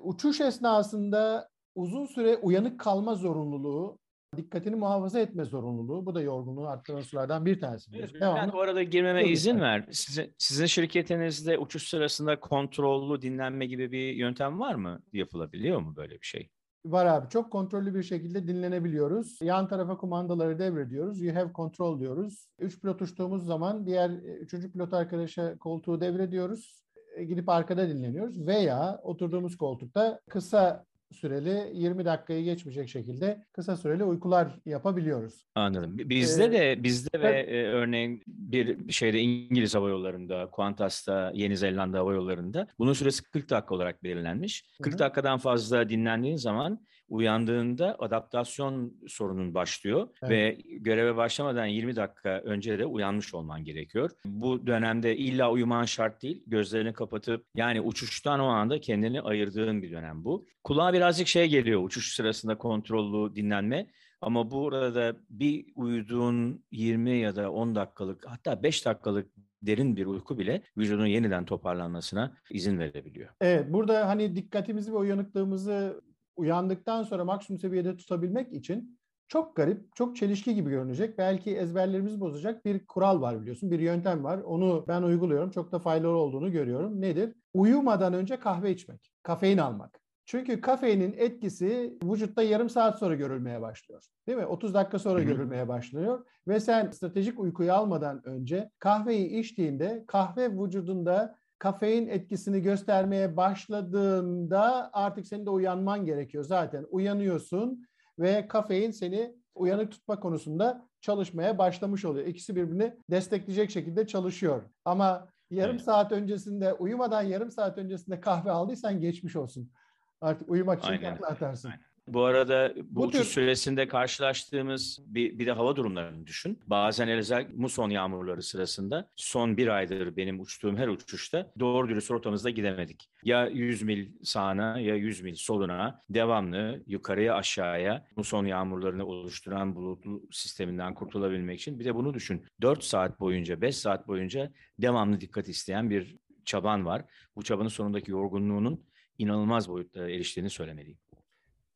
[0.00, 3.98] Uçuş esnasında uzun süre uyanık kalma zorunluluğu,
[4.36, 7.90] dikkatini muhafaza etme zorunluluğu, bu da yorgunluğu arttıran unsurlardan bir tanesi.
[7.94, 9.32] Evet, ben bu arada girmeme Tabii.
[9.32, 9.88] izin ver.
[9.90, 15.02] Sizin, sizin şirketinizde uçuş sırasında kontrollü dinlenme gibi bir yöntem var mı?
[15.12, 16.50] Yapılabiliyor mu böyle bir şey?
[16.86, 17.28] Var abi.
[17.28, 19.38] Çok kontrollü bir şekilde dinlenebiliyoruz.
[19.42, 21.20] Yan tarafa kumandaları devrediyoruz.
[21.22, 22.48] You have control diyoruz.
[22.58, 26.85] Üç pilot uçtuğumuz zaman diğer e, üçüncü pilot arkadaşa koltuğu devrediyoruz.
[27.16, 28.46] E, gidip arkada dinleniyoruz.
[28.46, 35.46] Veya oturduğumuz koltukta kısa süreli 20 dakikayı geçmeyecek şekilde kısa süreli uykular yapabiliyoruz.
[35.54, 35.98] Anladım.
[35.98, 41.98] Bizde ee, de bizde ve e, örneğin bir şeyde İngiliz Hava Yolları'nda, Qantas'ta, Yeni Zelanda
[41.98, 44.64] Hava Yolları'nda bunun süresi 40 dakika olarak belirlenmiş.
[44.82, 44.98] 40 hı.
[44.98, 50.30] dakikadan fazla dinlendiğin zaman uyandığında adaptasyon sorunun başlıyor evet.
[50.30, 54.10] ve göreve başlamadan 20 dakika önce de uyanmış olman gerekiyor.
[54.24, 56.42] Bu dönemde illa uyuman şart değil.
[56.46, 60.46] Gözlerini kapatıp yani uçuştan o anda kendini ayırdığın bir dönem bu.
[60.64, 63.86] Kulağa birazcık şey geliyor uçuş sırasında kontrollü dinlenme.
[64.20, 69.30] Ama burada bir uyuduğun 20 ya da 10 dakikalık hatta 5 dakikalık
[69.62, 73.28] derin bir uyku bile vücudun yeniden toparlanmasına izin verebiliyor.
[73.40, 76.00] Evet burada hani dikkatimizi ve uyanıklığımızı
[76.36, 81.18] uyandıktan sonra maksimum seviyede tutabilmek için çok garip, çok çelişki gibi görünecek.
[81.18, 83.70] Belki ezberlerimizi bozacak bir kural var biliyorsun.
[83.70, 84.38] Bir yöntem var.
[84.38, 85.50] Onu ben uyguluyorum.
[85.50, 87.00] Çok da faydalı olduğunu görüyorum.
[87.00, 87.34] Nedir?
[87.54, 89.12] Uyumadan önce kahve içmek.
[89.22, 90.00] Kafein almak.
[90.24, 94.04] Çünkü kafeinin etkisi vücutta yarım saat sonra görülmeye başlıyor.
[94.26, 94.46] Değil mi?
[94.46, 96.26] 30 dakika sonra görülmeye başlıyor.
[96.48, 105.26] Ve sen stratejik uykuyu almadan önce kahveyi içtiğinde kahve vücudunda kafein etkisini göstermeye başladığında artık
[105.26, 106.86] senin de uyanman gerekiyor zaten.
[106.90, 107.86] Uyanıyorsun
[108.18, 112.26] ve kafein seni uyanık tutma konusunda çalışmaya başlamış oluyor.
[112.26, 114.62] İkisi birbirini destekleyecek şekilde çalışıyor.
[114.84, 115.84] Ama yarım evet.
[115.84, 119.72] saat öncesinde uyumadan yarım saat öncesinde kahve aldıysan geçmiş olsun.
[120.20, 121.68] Artık uyumak için takla atarsın.
[121.68, 121.95] Aynen.
[122.08, 123.26] Bu arada bu, bu uçuş tür...
[123.26, 126.58] süresinde karşılaştığımız bir, bir de hava durumlarını düşün.
[126.66, 132.50] Bazen özel muson yağmurları sırasında son bir aydır benim uçtuğum her uçuşta doğru dürüst rotamızda
[132.50, 133.10] gidemedik.
[133.22, 140.22] Ya 100 mil sağına ya 100 mil soluna devamlı yukarıya aşağıya muson yağmurlarını oluşturan bulutlu
[140.30, 142.46] sisteminden kurtulabilmek için bir de bunu düşün.
[142.62, 147.04] 4 saat boyunca 5 saat boyunca devamlı dikkat isteyen bir çaban var.
[147.36, 148.84] Bu çabanın sonundaki yorgunluğunun
[149.18, 150.98] inanılmaz boyutlara eriştiğini söylemeliyim.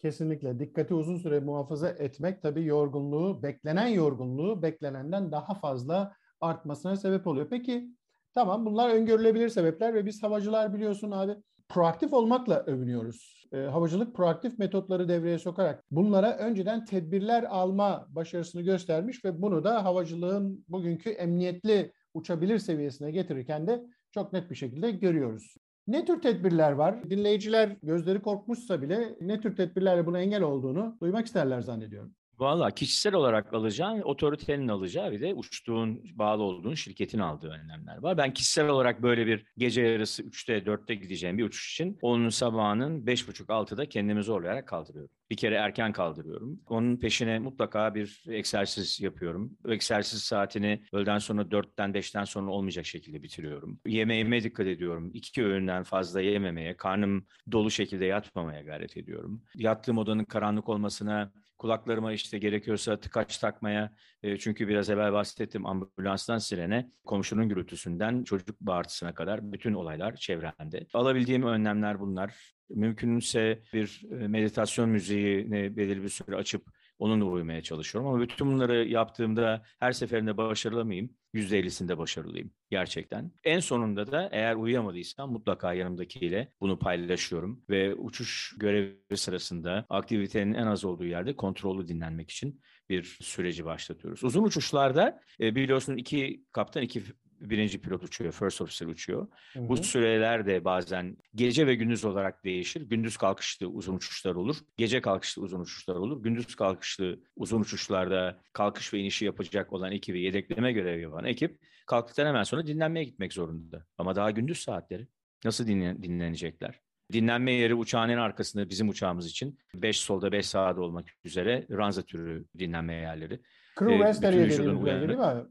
[0.02, 0.58] Kesinlikle.
[0.58, 7.46] Dikkati uzun süre muhafaza etmek tabii yorgunluğu, beklenen yorgunluğu beklenenden daha fazla artmasına sebep oluyor.
[7.50, 7.90] Peki
[8.34, 11.36] tamam bunlar öngörülebilir sebepler ve biz havacılar biliyorsun abi
[11.68, 13.46] proaktif olmakla övünüyoruz.
[13.52, 19.84] E, havacılık proaktif metotları devreye sokarak bunlara önceden tedbirler alma başarısını göstermiş ve bunu da
[19.84, 25.54] havacılığın bugünkü emniyetli uçabilir seviyesine getirirken de çok net bir şekilde görüyoruz.
[25.90, 27.10] Ne tür tedbirler var?
[27.10, 32.14] Dinleyiciler gözleri korkmuşsa bile ne tür tedbirlerle buna engel olduğunu duymak isterler zannediyorum.
[32.40, 38.16] Valla kişisel olarak alacağın, otoritenin alacağı bir de uçtuğun, bağlı olduğun şirketin aldığı önlemler var.
[38.16, 43.06] Ben kişisel olarak böyle bir gece yarısı 3'te 4'te gideceğim bir uçuş için onun sabahının
[43.06, 45.10] 5.30-6'da kendimi zorlayarak kaldırıyorum.
[45.30, 46.60] Bir kere erken kaldırıyorum.
[46.66, 49.58] Onun peşine mutlaka bir egzersiz yapıyorum.
[49.66, 53.80] O egzersiz saatini öğleden sonra 4'ten 5'ten sonra olmayacak şekilde bitiriyorum.
[53.86, 55.10] Yemeğime dikkat ediyorum.
[55.14, 59.42] İki öğünden fazla yememeye, karnım dolu şekilde yatmamaya gayret ediyorum.
[59.54, 63.92] Yattığım odanın karanlık olmasına kulaklarıma işte gerekiyorsa tıkaç takmaya
[64.22, 70.86] e, çünkü biraz evvel bahsettim ambulanstan sirene komşunun gürültüsünden çocuk bağırtısına kadar bütün olaylar çevrende.
[70.94, 72.54] Alabildiğim önlemler bunlar.
[72.68, 76.62] Mümkünse bir e, meditasyon müziğini belirli bir süre açıp
[77.00, 78.10] onunla uyumaya çalışıyorum.
[78.10, 81.10] Ama bütün bunları yaptığımda her seferinde başarılı mıyım?
[81.34, 83.32] %50'sinde başarılıyım gerçekten.
[83.44, 90.66] En sonunda da eğer uyuyamadıysam mutlaka yanımdakiyle bunu paylaşıyorum ve uçuş görevi sırasında aktivitenin en
[90.66, 94.24] az olduğu yerde kontrollü dinlenmek için bir süreci başlatıyoruz.
[94.24, 97.02] Uzun uçuşlarda e, biliyorsun iki kaptan iki
[97.40, 99.28] birinci pilot uçuyor, first officer uçuyor.
[99.52, 99.68] Hı hı.
[99.68, 102.82] Bu süreler de bazen gece ve gündüz olarak değişir.
[102.82, 104.56] Gündüz kalkışlı uzun uçuşlar olur.
[104.76, 106.22] Gece kalkışlı uzun uçuşlar olur.
[106.22, 112.26] Gündüz kalkışlı uzun uçuşlarda kalkış ve inişi yapacak olan ekibi yedekleme görevi yapan ekip kalktıktan
[112.26, 113.86] hemen sonra dinlenmeye gitmek zorunda.
[113.98, 115.08] Ama daha gündüz saatleri.
[115.44, 116.80] Nasıl dinlen dinlenecekler?
[117.12, 122.02] Dinlenme yeri uçağın en arkasında bizim uçağımız için 5 solda 5 sağda olmak üzere ranza
[122.02, 123.40] türü dinlenme yerleri.
[123.78, 125.46] Crew Ee, rest area dediğimiz değil mi?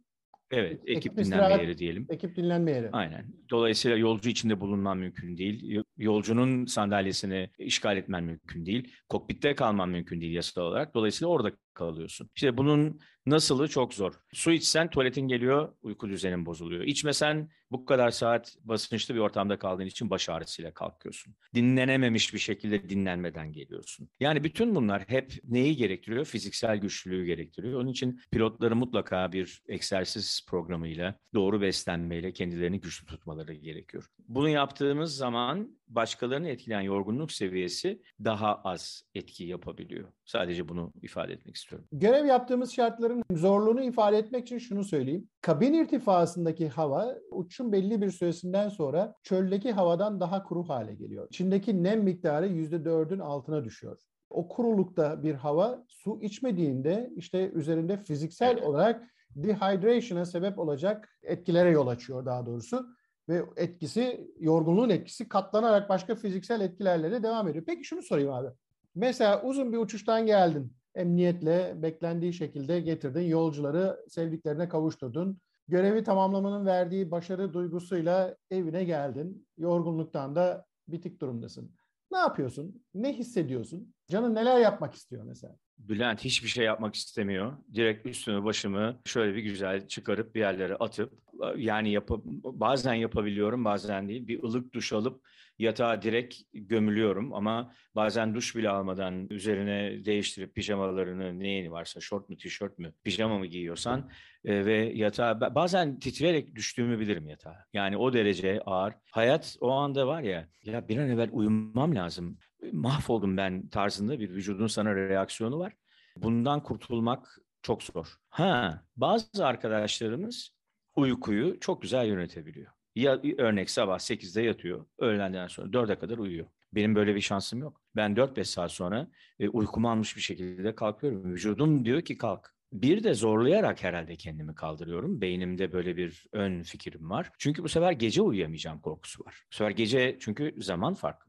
[0.51, 2.05] Evet, Ekip ekip dinlenme istirahat- yeri diyelim.
[2.09, 2.89] Ekip dinlenme yeri.
[2.91, 3.25] Aynen.
[3.49, 5.81] Dolayısıyla yolcu içinde bulunman mümkün değil.
[5.97, 8.93] Yolcunun sandalyesini işgal etmen mümkün değil.
[9.09, 10.93] Kokpitte kalman mümkün değil yasal olarak.
[10.93, 12.29] Dolayısıyla orada kalıyorsun.
[12.35, 14.13] İşte bunun nasılı çok zor.
[14.33, 16.83] Su içsen tuvaletin geliyor, uyku düzenin bozuluyor.
[16.83, 21.35] İçmesen bu kadar saat basınçlı bir ortamda kaldığın için baş ağrısıyla kalkıyorsun.
[21.55, 24.09] Dinlenememiş bir şekilde dinlenmeden geliyorsun.
[24.19, 26.25] Yani bütün bunlar hep neyi gerektiriyor?
[26.25, 27.81] Fiziksel güçlülüğü gerektiriyor.
[27.81, 34.05] Onun için pilotları mutlaka bir egzersiz programıyla, doğru beslenmeyle kendilerini güçlü tutmaları gerekiyor.
[34.27, 40.07] Bunu yaptığımız zaman başkalarını etkileyen yorgunluk seviyesi daha az etki yapabiliyor.
[40.25, 41.87] Sadece bunu ifade etmek istiyorum.
[41.91, 45.29] Görev yaptığımız şartların zorluğunu ifade etmek için şunu söyleyeyim.
[45.41, 51.27] Kabin irtifasındaki hava uçuşun belli bir süresinden sonra çöldeki havadan daha kuru hale geliyor.
[51.29, 53.99] İçindeki nem miktarı %4'ün altına düşüyor.
[54.29, 58.63] O kurulukta bir hava su içmediğinde işte üzerinde fiziksel Evet.
[58.63, 59.03] olarak
[59.35, 62.85] dehydration'a sebep olacak etkilere yol açıyor daha doğrusu.
[63.29, 67.65] Ve etkisi, yorgunluğun etkisi katlanarak başka fiziksel etkilerle de devam ediyor.
[67.67, 68.47] Peki şunu sorayım abi.
[68.95, 70.73] Mesela uzun bir uçuştan geldin.
[70.95, 73.21] Emniyetle beklendiği şekilde getirdin.
[73.21, 75.39] Yolcuları sevdiklerine kavuşturdun.
[75.67, 79.47] Görevi tamamlamanın verdiği başarı duygusuyla evine geldin.
[79.57, 81.71] Yorgunluktan da bitik durumdasın.
[82.11, 82.83] Ne yapıyorsun?
[82.93, 83.93] Ne hissediyorsun?
[84.07, 85.55] Canın neler yapmak istiyor mesela?
[85.79, 87.53] Bülent hiçbir şey yapmak istemiyor.
[87.73, 91.13] Direkt üstümü başımı şöyle bir güzel çıkarıp bir yerlere atıp
[91.55, 92.09] yani yap
[92.43, 94.27] bazen yapabiliyorum bazen değil.
[94.27, 95.21] Bir ılık duş alıp
[95.59, 102.37] yatağa direkt gömülüyorum ama bazen duş bile almadan üzerine değiştirip pijamalarını neyini varsa şort mu
[102.37, 104.09] tişört mü pijama mı giyiyorsan
[104.45, 107.65] e, ve yatağa bazen titreyerek düştüğümü bilirim yatağa.
[107.73, 108.93] Yani o derece ağır.
[109.11, 112.37] Hayat o anda var ya ya bir an evvel uyumam lazım.
[112.71, 115.73] Mahvoldum ben tarzında bir vücudun sana reaksiyonu var.
[116.17, 118.15] Bundan kurtulmak çok zor.
[118.29, 120.49] Ha, bazı arkadaşlarımız
[120.95, 122.71] uykuyu çok güzel yönetebiliyor.
[122.95, 126.47] Ya, örnek sabah 8'de yatıyor, öğlenden sonra 4'e kadar uyuyor.
[126.73, 127.81] Benim böyle bir şansım yok.
[127.95, 129.07] Ben 4-5 saat sonra
[129.39, 131.33] e, uykumu almış bir şekilde kalkıyorum.
[131.33, 132.53] Vücudum diyor ki kalk.
[132.73, 135.21] Bir de zorlayarak herhalde kendimi kaldırıyorum.
[135.21, 137.31] Beynimde böyle bir ön fikrim var.
[137.37, 139.43] Çünkü bu sefer gece uyuyamayacağım korkusu var.
[139.51, 141.28] Bu sefer gece çünkü zaman farkı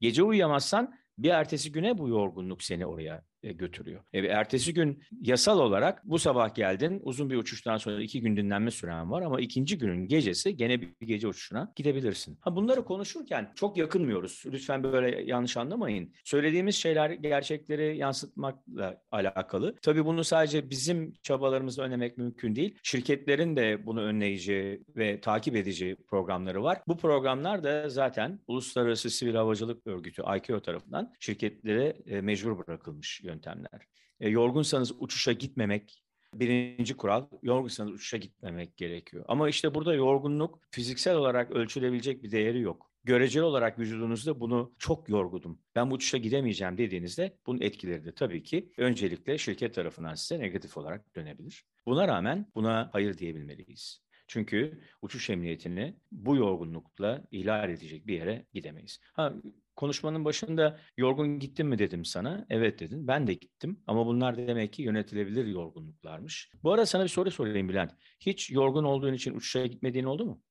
[0.00, 4.00] Gece uyuyamazsan bir ertesi güne bu yorgunluk seni oraya götürüyor.
[4.12, 8.70] E, ertesi gün yasal olarak bu sabah geldin uzun bir uçuştan sonra iki gün dinlenme
[8.70, 12.38] süren var ama ikinci günün gecesi gene bir gece uçuşuna gidebilirsin.
[12.40, 14.42] Ha bunları konuşurken çok yakınmıyoruz.
[14.46, 16.12] Lütfen böyle yanlış anlamayın.
[16.24, 19.76] Söylediğimiz şeyler gerçekleri yansıtmakla alakalı.
[19.82, 22.78] Tabii bunu sadece bizim çabalarımızla önlemek mümkün değil.
[22.82, 26.78] Şirketlerin de bunu önleyici ve takip edici programları var.
[26.88, 33.86] Bu programlar da zaten Uluslararası Sivil Havacılık Örgütü ICAO tarafından şirketlere e, mecbur bırakılmış yöntemler.
[34.20, 36.02] E, yorgunsanız uçuşa gitmemek
[36.34, 37.26] birinci kural.
[37.42, 39.24] Yorgunsanız uçuşa gitmemek gerekiyor.
[39.28, 42.90] Ama işte burada yorgunluk fiziksel olarak ölçülebilecek bir değeri yok.
[43.04, 48.42] Göreceli olarak vücudunuzda bunu çok yorgunum, ben bu uçuşa gidemeyeceğim dediğinizde bunun etkileri de tabii
[48.42, 51.64] ki öncelikle şirket tarafından size negatif olarak dönebilir.
[51.86, 54.02] Buna rağmen buna hayır diyebilmeliyiz.
[54.26, 59.00] Çünkü uçuş emniyetini bu yorgunlukla ihlal edecek bir yere gidemeyiz.
[59.12, 59.34] Ha,
[59.80, 62.46] konuşmanın başında yorgun gittin mi dedim sana.
[62.50, 63.06] Evet dedin.
[63.06, 63.82] Ben de gittim.
[63.86, 66.50] Ama bunlar demek ki yönetilebilir yorgunluklarmış.
[66.62, 67.92] Bu arada sana bir soru sorayım Bülent.
[68.20, 70.42] Hiç yorgun olduğun için uçuşa gitmediğin oldu mu?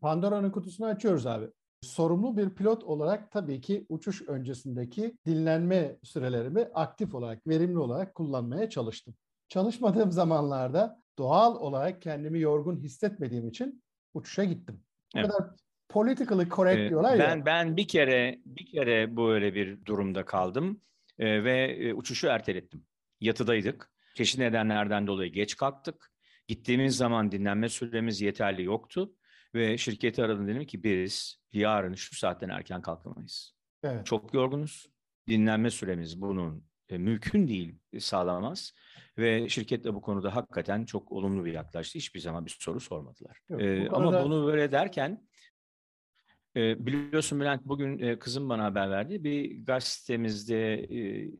[0.00, 1.46] Pandora'nın kutusunu açıyoruz abi.
[1.80, 8.70] Sorumlu bir pilot olarak tabii ki uçuş öncesindeki dinlenme sürelerimi aktif olarak, verimli olarak kullanmaya
[8.70, 9.14] çalıştım.
[9.48, 13.82] Çalışmadığım zamanlarda doğal olarak kendimi yorgun hissetmediğim için
[14.14, 14.84] uçuşa gittim.
[15.14, 15.30] Bu Evet.
[15.30, 15.50] kadar
[15.92, 17.46] politically correct Ee, diyorlar ben ya.
[17.46, 20.80] ben bir kere bir kere böyle bir durumda kaldım
[21.18, 22.84] Ee, ve e, uçuşu ertelettim.
[23.20, 23.90] Yatıdaydık.
[24.14, 26.12] Çeşitli nedenlerden dolayı geç kalktık.
[26.48, 29.12] Gittiğimiz zaman dinlenme süremiz yeterli yoktu
[29.54, 33.54] ve şirketi aradım dedim ki biz yarın şu saatten erken kalkamayız.
[33.84, 34.06] Evet.
[34.06, 34.86] Çok yorgunuz.
[35.28, 38.72] Dinlenme süremiz bunun e, mümkün değil e, sağlamaz
[39.18, 41.98] ve şirket de bu konuda hakikaten çok olumlu bir yaklaştı.
[41.98, 43.38] Hiçbir zaman bir soru sormadılar.
[43.48, 45.28] Yok, Ee, bu Ama konuda- bunu böyle derken
[46.56, 49.24] e, biliyorsun Bülent bugün e, kızım bana haber verdi.
[49.24, 51.30] Bir gazetemizde e,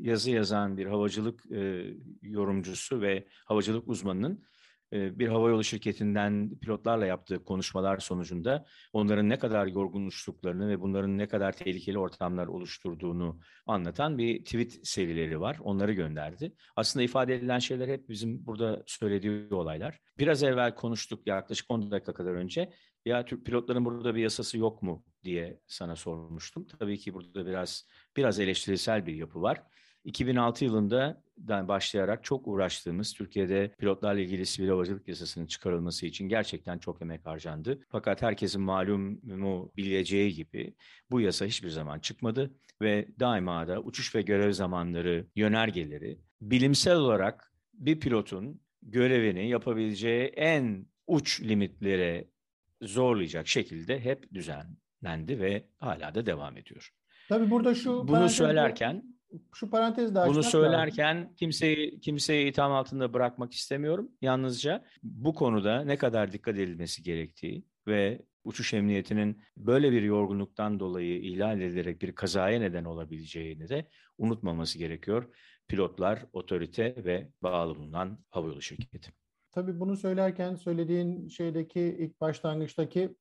[0.00, 1.84] yazı yazan bir havacılık e,
[2.22, 4.44] yorumcusu ve havacılık uzmanının
[4.92, 11.28] e, bir havayolu şirketinden pilotlarla yaptığı konuşmalar sonucunda onların ne kadar yorgunluştuklarını ve bunların ne
[11.28, 15.56] kadar tehlikeli ortamlar oluşturduğunu anlatan bir tweet serileri var.
[15.60, 16.54] Onları gönderdi.
[16.76, 19.98] Aslında ifade edilen şeyler hep bizim burada söylediği olaylar.
[20.18, 22.72] Biraz evvel konuştuk yaklaşık 10 dakika kadar önce.
[23.04, 26.66] Ya Türk pilotların burada bir yasası yok mu diye sana sormuştum.
[26.78, 27.86] Tabii ki burada biraz
[28.16, 29.62] biraz eleştirisel bir yapı var.
[30.04, 37.02] 2006 yılında başlayarak çok uğraştığımız Türkiye'de pilotlarla ilgili sivil havacılık yasasının çıkarılması için gerçekten çok
[37.02, 37.80] emek harcandı.
[37.88, 40.74] Fakat herkesin malumu bileceği gibi
[41.10, 47.52] bu yasa hiçbir zaman çıkmadı ve daima da uçuş ve görev zamanları yönergeleri bilimsel olarak
[47.74, 52.29] bir pilotun görevini yapabileceği en uç limitlere
[52.82, 56.90] zorlayacak şekilde hep düzenlendi ve hala da devam ediyor.
[57.28, 59.20] Tabii burada şu bunu söylerken
[59.54, 61.34] şu parantez daha Bunu söylerken lazım.
[61.34, 64.10] kimseyi kimseyi itham altında bırakmak istemiyorum.
[64.22, 71.22] Yalnızca bu konuda ne kadar dikkat edilmesi gerektiği ve uçuş emniyetinin böyle bir yorgunluktan dolayı
[71.22, 73.88] ihlal edilerek bir kazaya neden olabileceğini de
[74.18, 75.34] unutmaması gerekiyor.
[75.68, 79.12] Pilotlar, otorite ve bağlı bulunan havayolu şirketi.
[79.52, 83.16] Tabii bunu söylerken söylediğin şeydeki ilk başlangıçtaki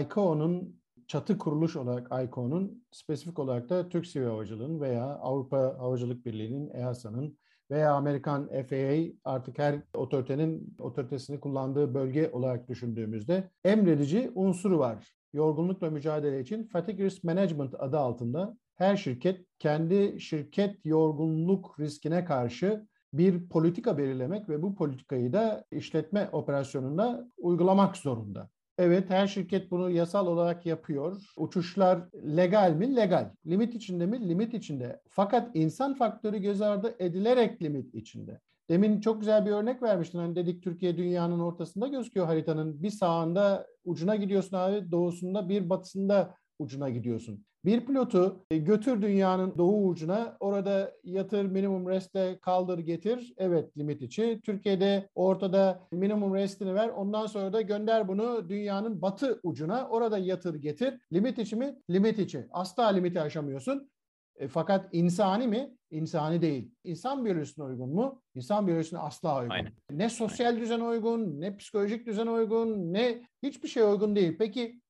[0.00, 6.70] ICAO'nun çatı kuruluş olarak ICAO'nun spesifik olarak da Türk Sivil Havacılığı'nın veya Avrupa Havacılık Birliği'nin
[6.74, 7.38] EASA'nın
[7.70, 15.14] veya Amerikan FAA artık her otoritenin otoritesini kullandığı bölge olarak düşündüğümüzde emredici unsuru var.
[15.32, 22.86] Yorgunlukla mücadele için Fatigue Risk Management adı altında her şirket kendi şirket yorgunluk riskine karşı
[23.12, 28.48] bir politika belirlemek ve bu politikayı da işletme operasyonunda uygulamak zorunda.
[28.78, 31.22] Evet her şirket bunu yasal olarak yapıyor.
[31.36, 32.00] Uçuşlar
[32.36, 32.96] legal mi?
[32.96, 33.30] Legal.
[33.46, 34.28] Limit içinde mi?
[34.28, 35.00] Limit içinde.
[35.08, 38.40] Fakat insan faktörü göz ardı edilerek limit içinde.
[38.70, 40.18] Demin çok güzel bir örnek vermiştin.
[40.18, 42.82] Hani dedik Türkiye dünyanın ortasında gözüküyor haritanın.
[42.82, 47.44] Bir sağında ucuna gidiyorsun abi, doğusunda bir batısında ucuna gidiyorsun.
[47.64, 53.34] Bir pilotu e, götür dünyanın doğu ucuna, orada yatır, minimum reste kaldır getir.
[53.36, 54.40] Evet limit içi.
[54.44, 56.88] Türkiye'de ortada minimum restini ver.
[56.88, 59.88] Ondan sonra da gönder bunu dünyanın batı ucuna.
[59.88, 60.94] Orada yatır getir.
[61.12, 61.76] Limit içi mi?
[61.90, 62.46] Limit içi.
[62.50, 63.90] Asla limiti aşamıyorsun.
[64.36, 65.76] E, fakat insani mi?
[65.90, 66.70] İnsani değil.
[66.84, 68.22] İnsan biyolojisine uygun mu?
[68.34, 69.54] İnsan biyolojisine asla uygun.
[69.54, 69.72] Aynen.
[69.90, 70.60] Ne sosyal Aynen.
[70.60, 74.36] düzen uygun, ne psikolojik düzen uygun, ne hiçbir şey uygun değil.
[74.38, 74.80] Peki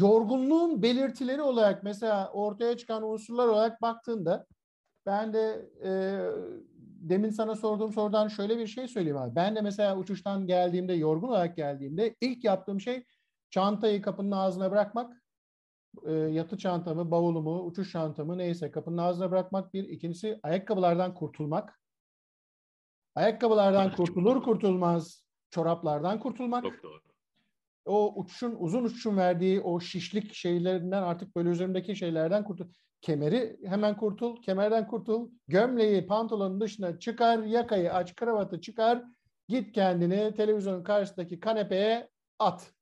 [0.00, 4.46] yorgunluğun belirtileri olarak mesela ortaya çıkan unsurlar olarak baktığında
[5.06, 5.90] ben de e,
[7.00, 9.34] demin sana sorduğum sorudan şöyle bir şey söyleyeyim abi.
[9.36, 13.04] Ben de mesela uçuştan geldiğimde, yorgun olarak geldiğimde ilk yaptığım şey
[13.50, 15.22] çantayı kapının ağzına bırakmak.
[16.06, 19.84] E, yatı çantamı, bavulumu, uçuş çantamı neyse kapının ağzına bırakmak bir.
[19.88, 21.80] ikincisi ayakkabılardan kurtulmak.
[23.14, 26.62] Ayakkabılardan kurtulur kurtulmaz çoraplardan kurtulmak.
[26.62, 27.07] Çok doğru
[27.86, 32.66] o uçuşun uzun uçuşun verdiği o şişlik şeylerinden artık böyle üzerimdeki şeylerden kurtul.
[33.00, 35.30] Kemeri hemen kurtul, kemerden kurtul.
[35.48, 39.04] Gömleği pantolonun dışına çıkar, yakayı aç, kravatı çıkar.
[39.48, 42.72] Git kendini televizyonun karşısındaki kanepeye at.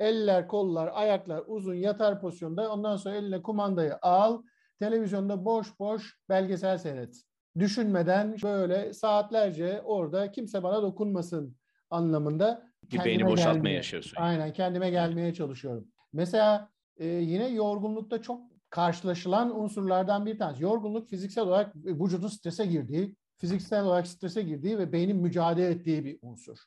[0.00, 2.72] Eller, kollar, ayaklar uzun yatar pozisyonda.
[2.72, 4.42] Ondan sonra eline kumandayı al.
[4.78, 7.22] Televizyonda boş boş belgesel seyret.
[7.58, 11.56] Düşünmeden böyle saatlerce orada kimse bana dokunmasın
[11.90, 14.16] anlamında bir beyni boşaltmaya gelmeye, yaşıyorsun.
[14.16, 15.88] Aynen kendime gelmeye çalışıyorum.
[16.12, 18.40] Mesela e, yine yorgunlukta çok
[18.70, 20.62] karşılaşılan unsurlardan bir tanesi.
[20.62, 26.18] Yorgunluk fiziksel olarak vücudun strese girdiği, fiziksel olarak strese girdiği ve beynin mücadele ettiği bir
[26.22, 26.58] unsur.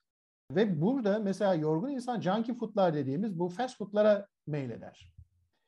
[0.52, 5.12] Ve burada mesela yorgun insan junkie foodlar dediğimiz bu fast foodlara meyleder.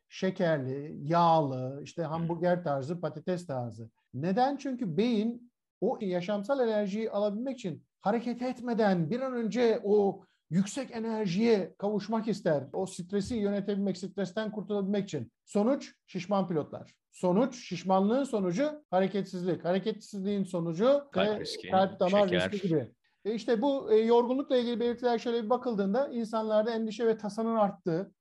[0.09, 3.89] Şekerli, yağlı, işte hamburger tarzı, patates tarzı.
[4.13, 4.57] Neden?
[4.57, 11.75] Çünkü beyin o yaşamsal enerjiyi alabilmek için hareket etmeden bir an önce o yüksek enerjiye
[11.77, 12.63] kavuşmak ister.
[12.73, 15.31] O stresi yönetebilmek, stresten kurtulabilmek için.
[15.45, 16.95] Sonuç şişman pilotlar.
[17.11, 19.65] Sonuç şişmanlığın sonucu hareketsizlik.
[19.65, 22.51] Hareketsizliğin sonucu kalp, riski, kalp damar şeker.
[22.51, 22.91] riski gibi.
[23.25, 28.11] E işte bu e, yorgunlukla ilgili belirtiler şöyle bir bakıldığında insanlarda endişe ve tasanın arttığı,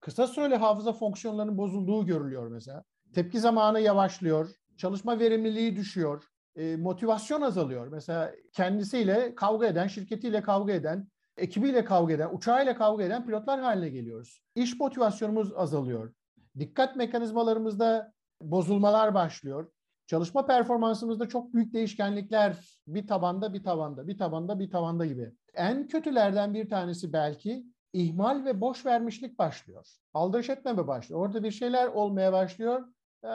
[0.00, 2.84] kısa süreli hafıza fonksiyonlarının bozulduğu görülüyor mesela.
[3.14, 6.24] Tepki zamanı yavaşlıyor, çalışma verimliliği düşüyor,
[6.56, 7.88] e, motivasyon azalıyor.
[7.88, 13.88] Mesela kendisiyle kavga eden, şirketiyle kavga eden, ekibiyle kavga eden, uçağıyla kavga eden pilotlar haline
[13.88, 14.42] geliyoruz.
[14.54, 16.12] İş motivasyonumuz azalıyor.
[16.58, 19.70] Dikkat mekanizmalarımızda bozulmalar başlıyor.
[20.06, 25.32] Çalışma performansımızda çok büyük değişkenlikler bir tabanda bir tavanda, bir tabanda bir tavanda gibi.
[25.54, 29.86] En kötülerden bir tanesi belki ihmal ve boş vermişlik başlıyor.
[30.14, 31.20] Aldırış etmeme başlıyor.
[31.20, 32.88] Orada bir şeyler olmaya başlıyor.
[33.22, 33.28] E,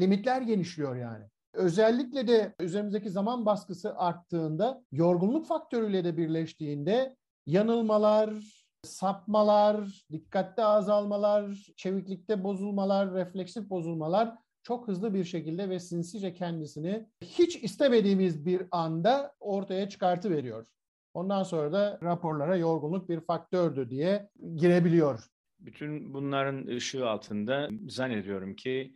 [0.00, 1.24] limitler genişliyor yani.
[1.52, 7.16] Özellikle de üzerimizdeki zaman baskısı arttığında, yorgunluk faktörüyle de birleştiğinde
[7.46, 8.34] yanılmalar,
[8.82, 17.56] sapmalar, dikkatte azalmalar, çeviklikte bozulmalar, refleksif bozulmalar çok hızlı bir şekilde ve sinsice kendisini hiç
[17.56, 20.66] istemediğimiz bir anda ortaya çıkartı veriyor.
[21.14, 25.24] Ondan sonra da raporlara yorgunluk bir faktördü diye girebiliyor.
[25.58, 28.94] Bütün bunların ışığı altında zannediyorum ki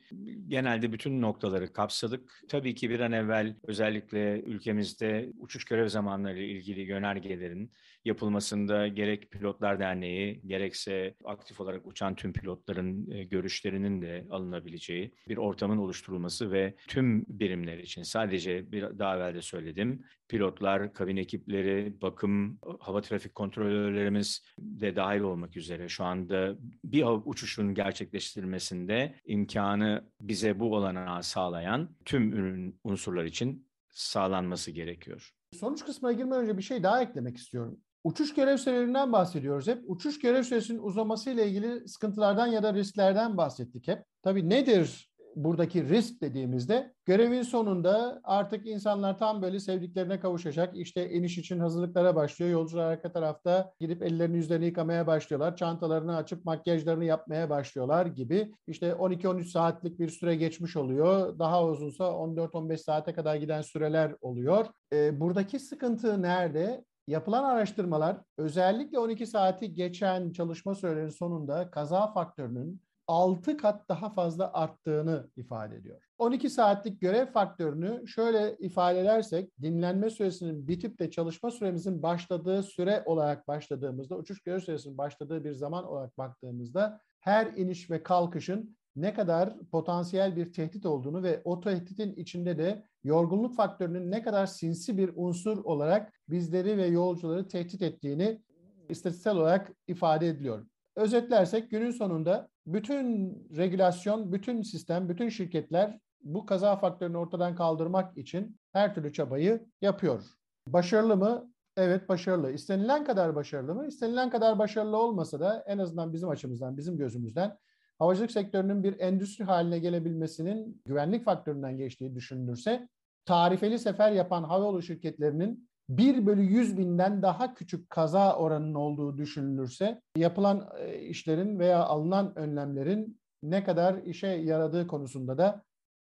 [0.49, 2.41] genelde bütün noktaları kapsadık.
[2.49, 7.73] Tabii ki bir an evvel özellikle ülkemizde uçuş görev zamanları ilgili yönergelerin
[8.05, 15.37] yapılmasında gerek Pilotlar Derneği gerekse aktif olarak uçan tüm pilotların e, görüşlerinin de alınabileceği bir
[15.37, 22.03] ortamın oluşturulması ve tüm birimler için sadece bir daha evvel de söyledim pilotlar, kabin ekipleri,
[22.03, 30.61] bakım, hava trafik kontrolörlerimiz de dahil olmak üzere şu anda bir uçuşun gerçekleştirilmesinde imkanı bize
[30.61, 35.31] bu olanağı sağlayan tüm ürün unsurlar için sağlanması gerekiyor.
[35.53, 37.81] Sonuç kısmına girmeden önce bir şey daha eklemek istiyorum.
[38.05, 39.83] Uçuş görev sürelerinden bahsediyoruz hep.
[39.87, 44.05] Uçuş görev süresinin uzaması ile ilgili sıkıntılardan ya da risklerden bahsettik hep.
[44.23, 50.77] Tabii nedir buradaki risk dediğimizde görevin sonunda artık insanlar tam böyle sevdiklerine kavuşacak.
[50.77, 52.51] İşte iniş için hazırlıklara başlıyor.
[52.51, 55.57] Yolcular arka tarafta gidip ellerini yüzlerini yıkamaya başlıyorlar.
[55.57, 58.53] Çantalarını açıp makyajlarını yapmaya başlıyorlar gibi.
[58.67, 61.39] İşte 12-13 saatlik bir süre geçmiş oluyor.
[61.39, 64.67] Daha uzunsa 14-15 saate kadar giden süreler oluyor.
[64.93, 66.85] E, buradaki sıkıntı nerede?
[67.09, 74.53] Yapılan araştırmalar özellikle 12 saati geçen çalışma sürelerinin sonunda kaza faktörünün 6 kat daha fazla
[74.53, 76.01] arttığını ifade ediyor.
[76.19, 83.03] 12 saatlik görev faktörünü şöyle ifade edersek dinlenme süresinin bitip de çalışma süremizin başladığı süre
[83.07, 89.15] olarak başladığımızda uçuş görev süresinin başladığı bir zaman olarak baktığımızda her iniş ve kalkışın ne
[89.15, 94.99] kadar potansiyel bir tehdit olduğunu ve o tehditin içinde de yorgunluk faktörünün ne kadar sinsi
[94.99, 98.43] bir unsur olarak bizleri ve yolcuları tehdit ettiğini
[98.89, 100.67] istatistiksel olarak ifade ediliyor.
[100.97, 108.57] Özetlersek günün sonunda bütün regülasyon, bütün sistem, bütün şirketler bu kaza faktörünü ortadan kaldırmak için
[108.73, 110.23] her türlü çabayı yapıyor.
[110.67, 111.53] Başarılı mı?
[111.77, 112.53] Evet başarılı.
[112.53, 113.87] İstenilen kadar başarılı mı?
[113.87, 117.57] İstenilen kadar başarılı olmasa da en azından bizim açımızdan, bizim gözümüzden
[117.99, 122.89] havacılık sektörünün bir endüstri haline gelebilmesinin güvenlik faktöründen geçtiği düşünülürse
[123.25, 130.01] tarifeli sefer yapan havayolu şirketlerinin 1 bölü 100 binden daha küçük kaza oranının olduğu düşünülürse
[130.17, 135.63] yapılan e, işlerin veya alınan önlemlerin ne kadar işe yaradığı konusunda da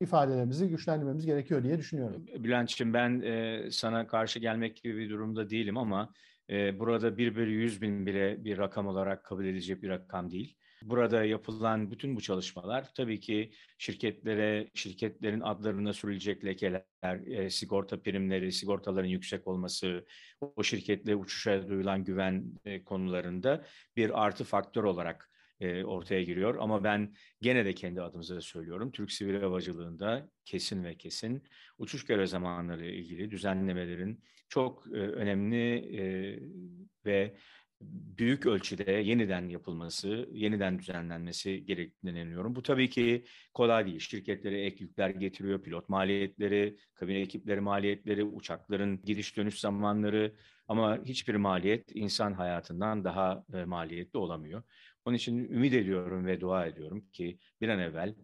[0.02, 2.26] ifadelerimizi güçlendirmemiz gerekiyor diye düşünüyorum.
[2.40, 6.14] Bülent'ciğim ben e, sana karşı gelmek gibi bir durumda değilim ama
[6.50, 10.58] e, burada 1 bölü 100 bin bile bir rakam olarak kabul edilecek bir rakam değil.
[10.84, 18.52] Burada yapılan bütün bu çalışmalar tabii ki şirketlere, şirketlerin adlarına sürülecek lekeler, e, sigorta primleri,
[18.52, 20.06] sigortaların yüksek olması,
[20.42, 23.66] o şirketle uçuşa duyulan güven e, konularında
[23.96, 25.30] bir artı faktör olarak
[25.60, 26.56] e, ortaya giriyor.
[26.60, 28.92] Ama ben gene de kendi adımıza söylüyorum.
[28.92, 31.44] Türk Sivil Havacılığında kesin ve kesin
[31.78, 36.04] uçuş görev zamanları ilgili düzenlemelerin çok e, önemli e,
[37.06, 37.38] ve
[38.18, 42.56] büyük ölçüde yeniden yapılması, yeniden düzenlenmesi gerektiğine inanıyorum.
[42.56, 44.00] Bu tabii ki kolay değil.
[44.00, 50.36] Şirketlere ek yükler getiriyor, pilot maliyetleri, kabin ekipleri maliyetleri, uçakların gidiş dönüş zamanları
[50.68, 54.64] ama hiçbir maliyet insan hayatından daha e, maliyetli olamıyor.
[55.06, 58.16] Onun için ümit ediyorum ve dua ediyorum ki bir an evvel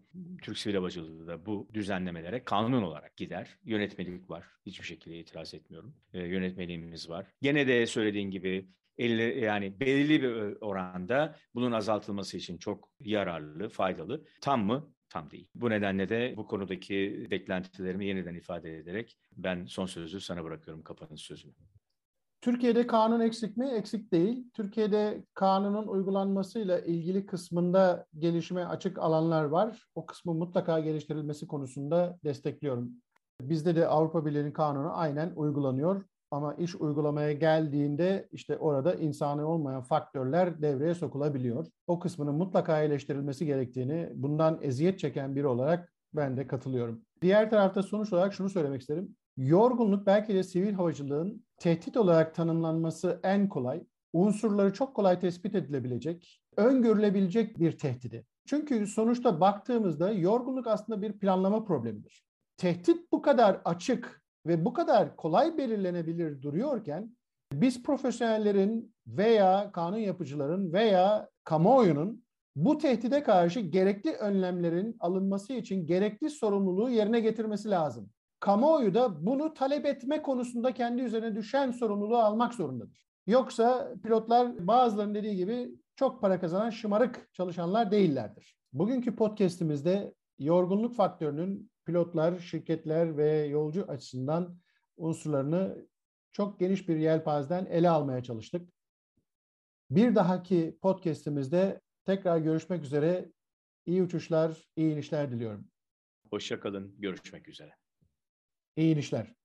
[0.41, 3.57] Türk Sivil Havacılığı da bu düzenlemelere kanun olarak gider.
[3.63, 4.43] Yönetmelik var.
[4.65, 5.95] Hiçbir şekilde itiraz etmiyorum.
[6.13, 7.25] E, yönetmeliğimiz var.
[7.41, 8.67] Gene de söylediğin gibi
[8.99, 14.25] 50 yani belirli bir oranda bunun azaltılması için çok yararlı, faydalı.
[14.41, 14.93] Tam mı?
[15.09, 15.47] Tam değil.
[15.55, 21.21] Bu nedenle de bu konudaki beklentilerimi yeniden ifade ederek ben son sözü sana bırakıyorum kapanış
[21.21, 21.53] sözünü.
[22.41, 23.69] Türkiye'de kanun eksik mi?
[23.69, 24.51] Eksik değil.
[24.53, 29.85] Türkiye'de kanunun uygulanmasıyla ilgili kısmında gelişime açık alanlar var.
[29.95, 32.91] O kısmı mutlaka geliştirilmesi konusunda destekliyorum.
[33.41, 36.05] Bizde de Avrupa Birliği'nin kanunu aynen uygulanıyor.
[36.31, 41.67] Ama iş uygulamaya geldiğinde işte orada insani olmayan faktörler devreye sokulabiliyor.
[41.87, 47.01] O kısmının mutlaka iyileştirilmesi gerektiğini bundan eziyet çeken biri olarak ben de katılıyorum.
[47.21, 49.15] Diğer tarafta sonuç olarak şunu söylemek isterim.
[49.37, 56.41] Yorgunluk belki de sivil havacılığın tehdit olarak tanımlanması en kolay, unsurları çok kolay tespit edilebilecek,
[56.57, 58.25] öngörülebilecek bir tehdidi.
[58.45, 62.23] Çünkü sonuçta baktığımızda yorgunluk aslında bir planlama problemidir.
[62.57, 67.15] Tehdit bu kadar açık ve bu kadar kolay belirlenebilir duruyorken
[67.53, 72.23] biz profesyonellerin veya kanun yapıcıların veya kamuoyunun
[72.55, 78.09] bu tehdide karşı gerekli önlemlerin alınması için gerekli sorumluluğu yerine getirmesi lazım.
[78.39, 83.05] Kamuoyu da bunu talep etme konusunda kendi üzerine düşen sorumluluğu almak zorundadır.
[83.27, 88.57] Yoksa pilotlar bazılarının dediği gibi çok para kazanan şımarık çalışanlar değillerdir.
[88.73, 94.57] Bugünkü podcast'imizde yorgunluk faktörünün pilotlar, şirketler ve yolcu açısından
[94.97, 95.87] unsurlarını
[96.31, 98.69] çok geniş bir yelpazeden ele almaya çalıştık.
[99.89, 103.31] Bir dahaki podcast'imizde Tekrar görüşmek üzere.
[103.85, 105.67] İyi uçuşlar, iyi inişler diliyorum.
[106.29, 106.95] Hoşça kalın.
[106.97, 107.75] Görüşmek üzere.
[108.75, 109.38] İyi inişler.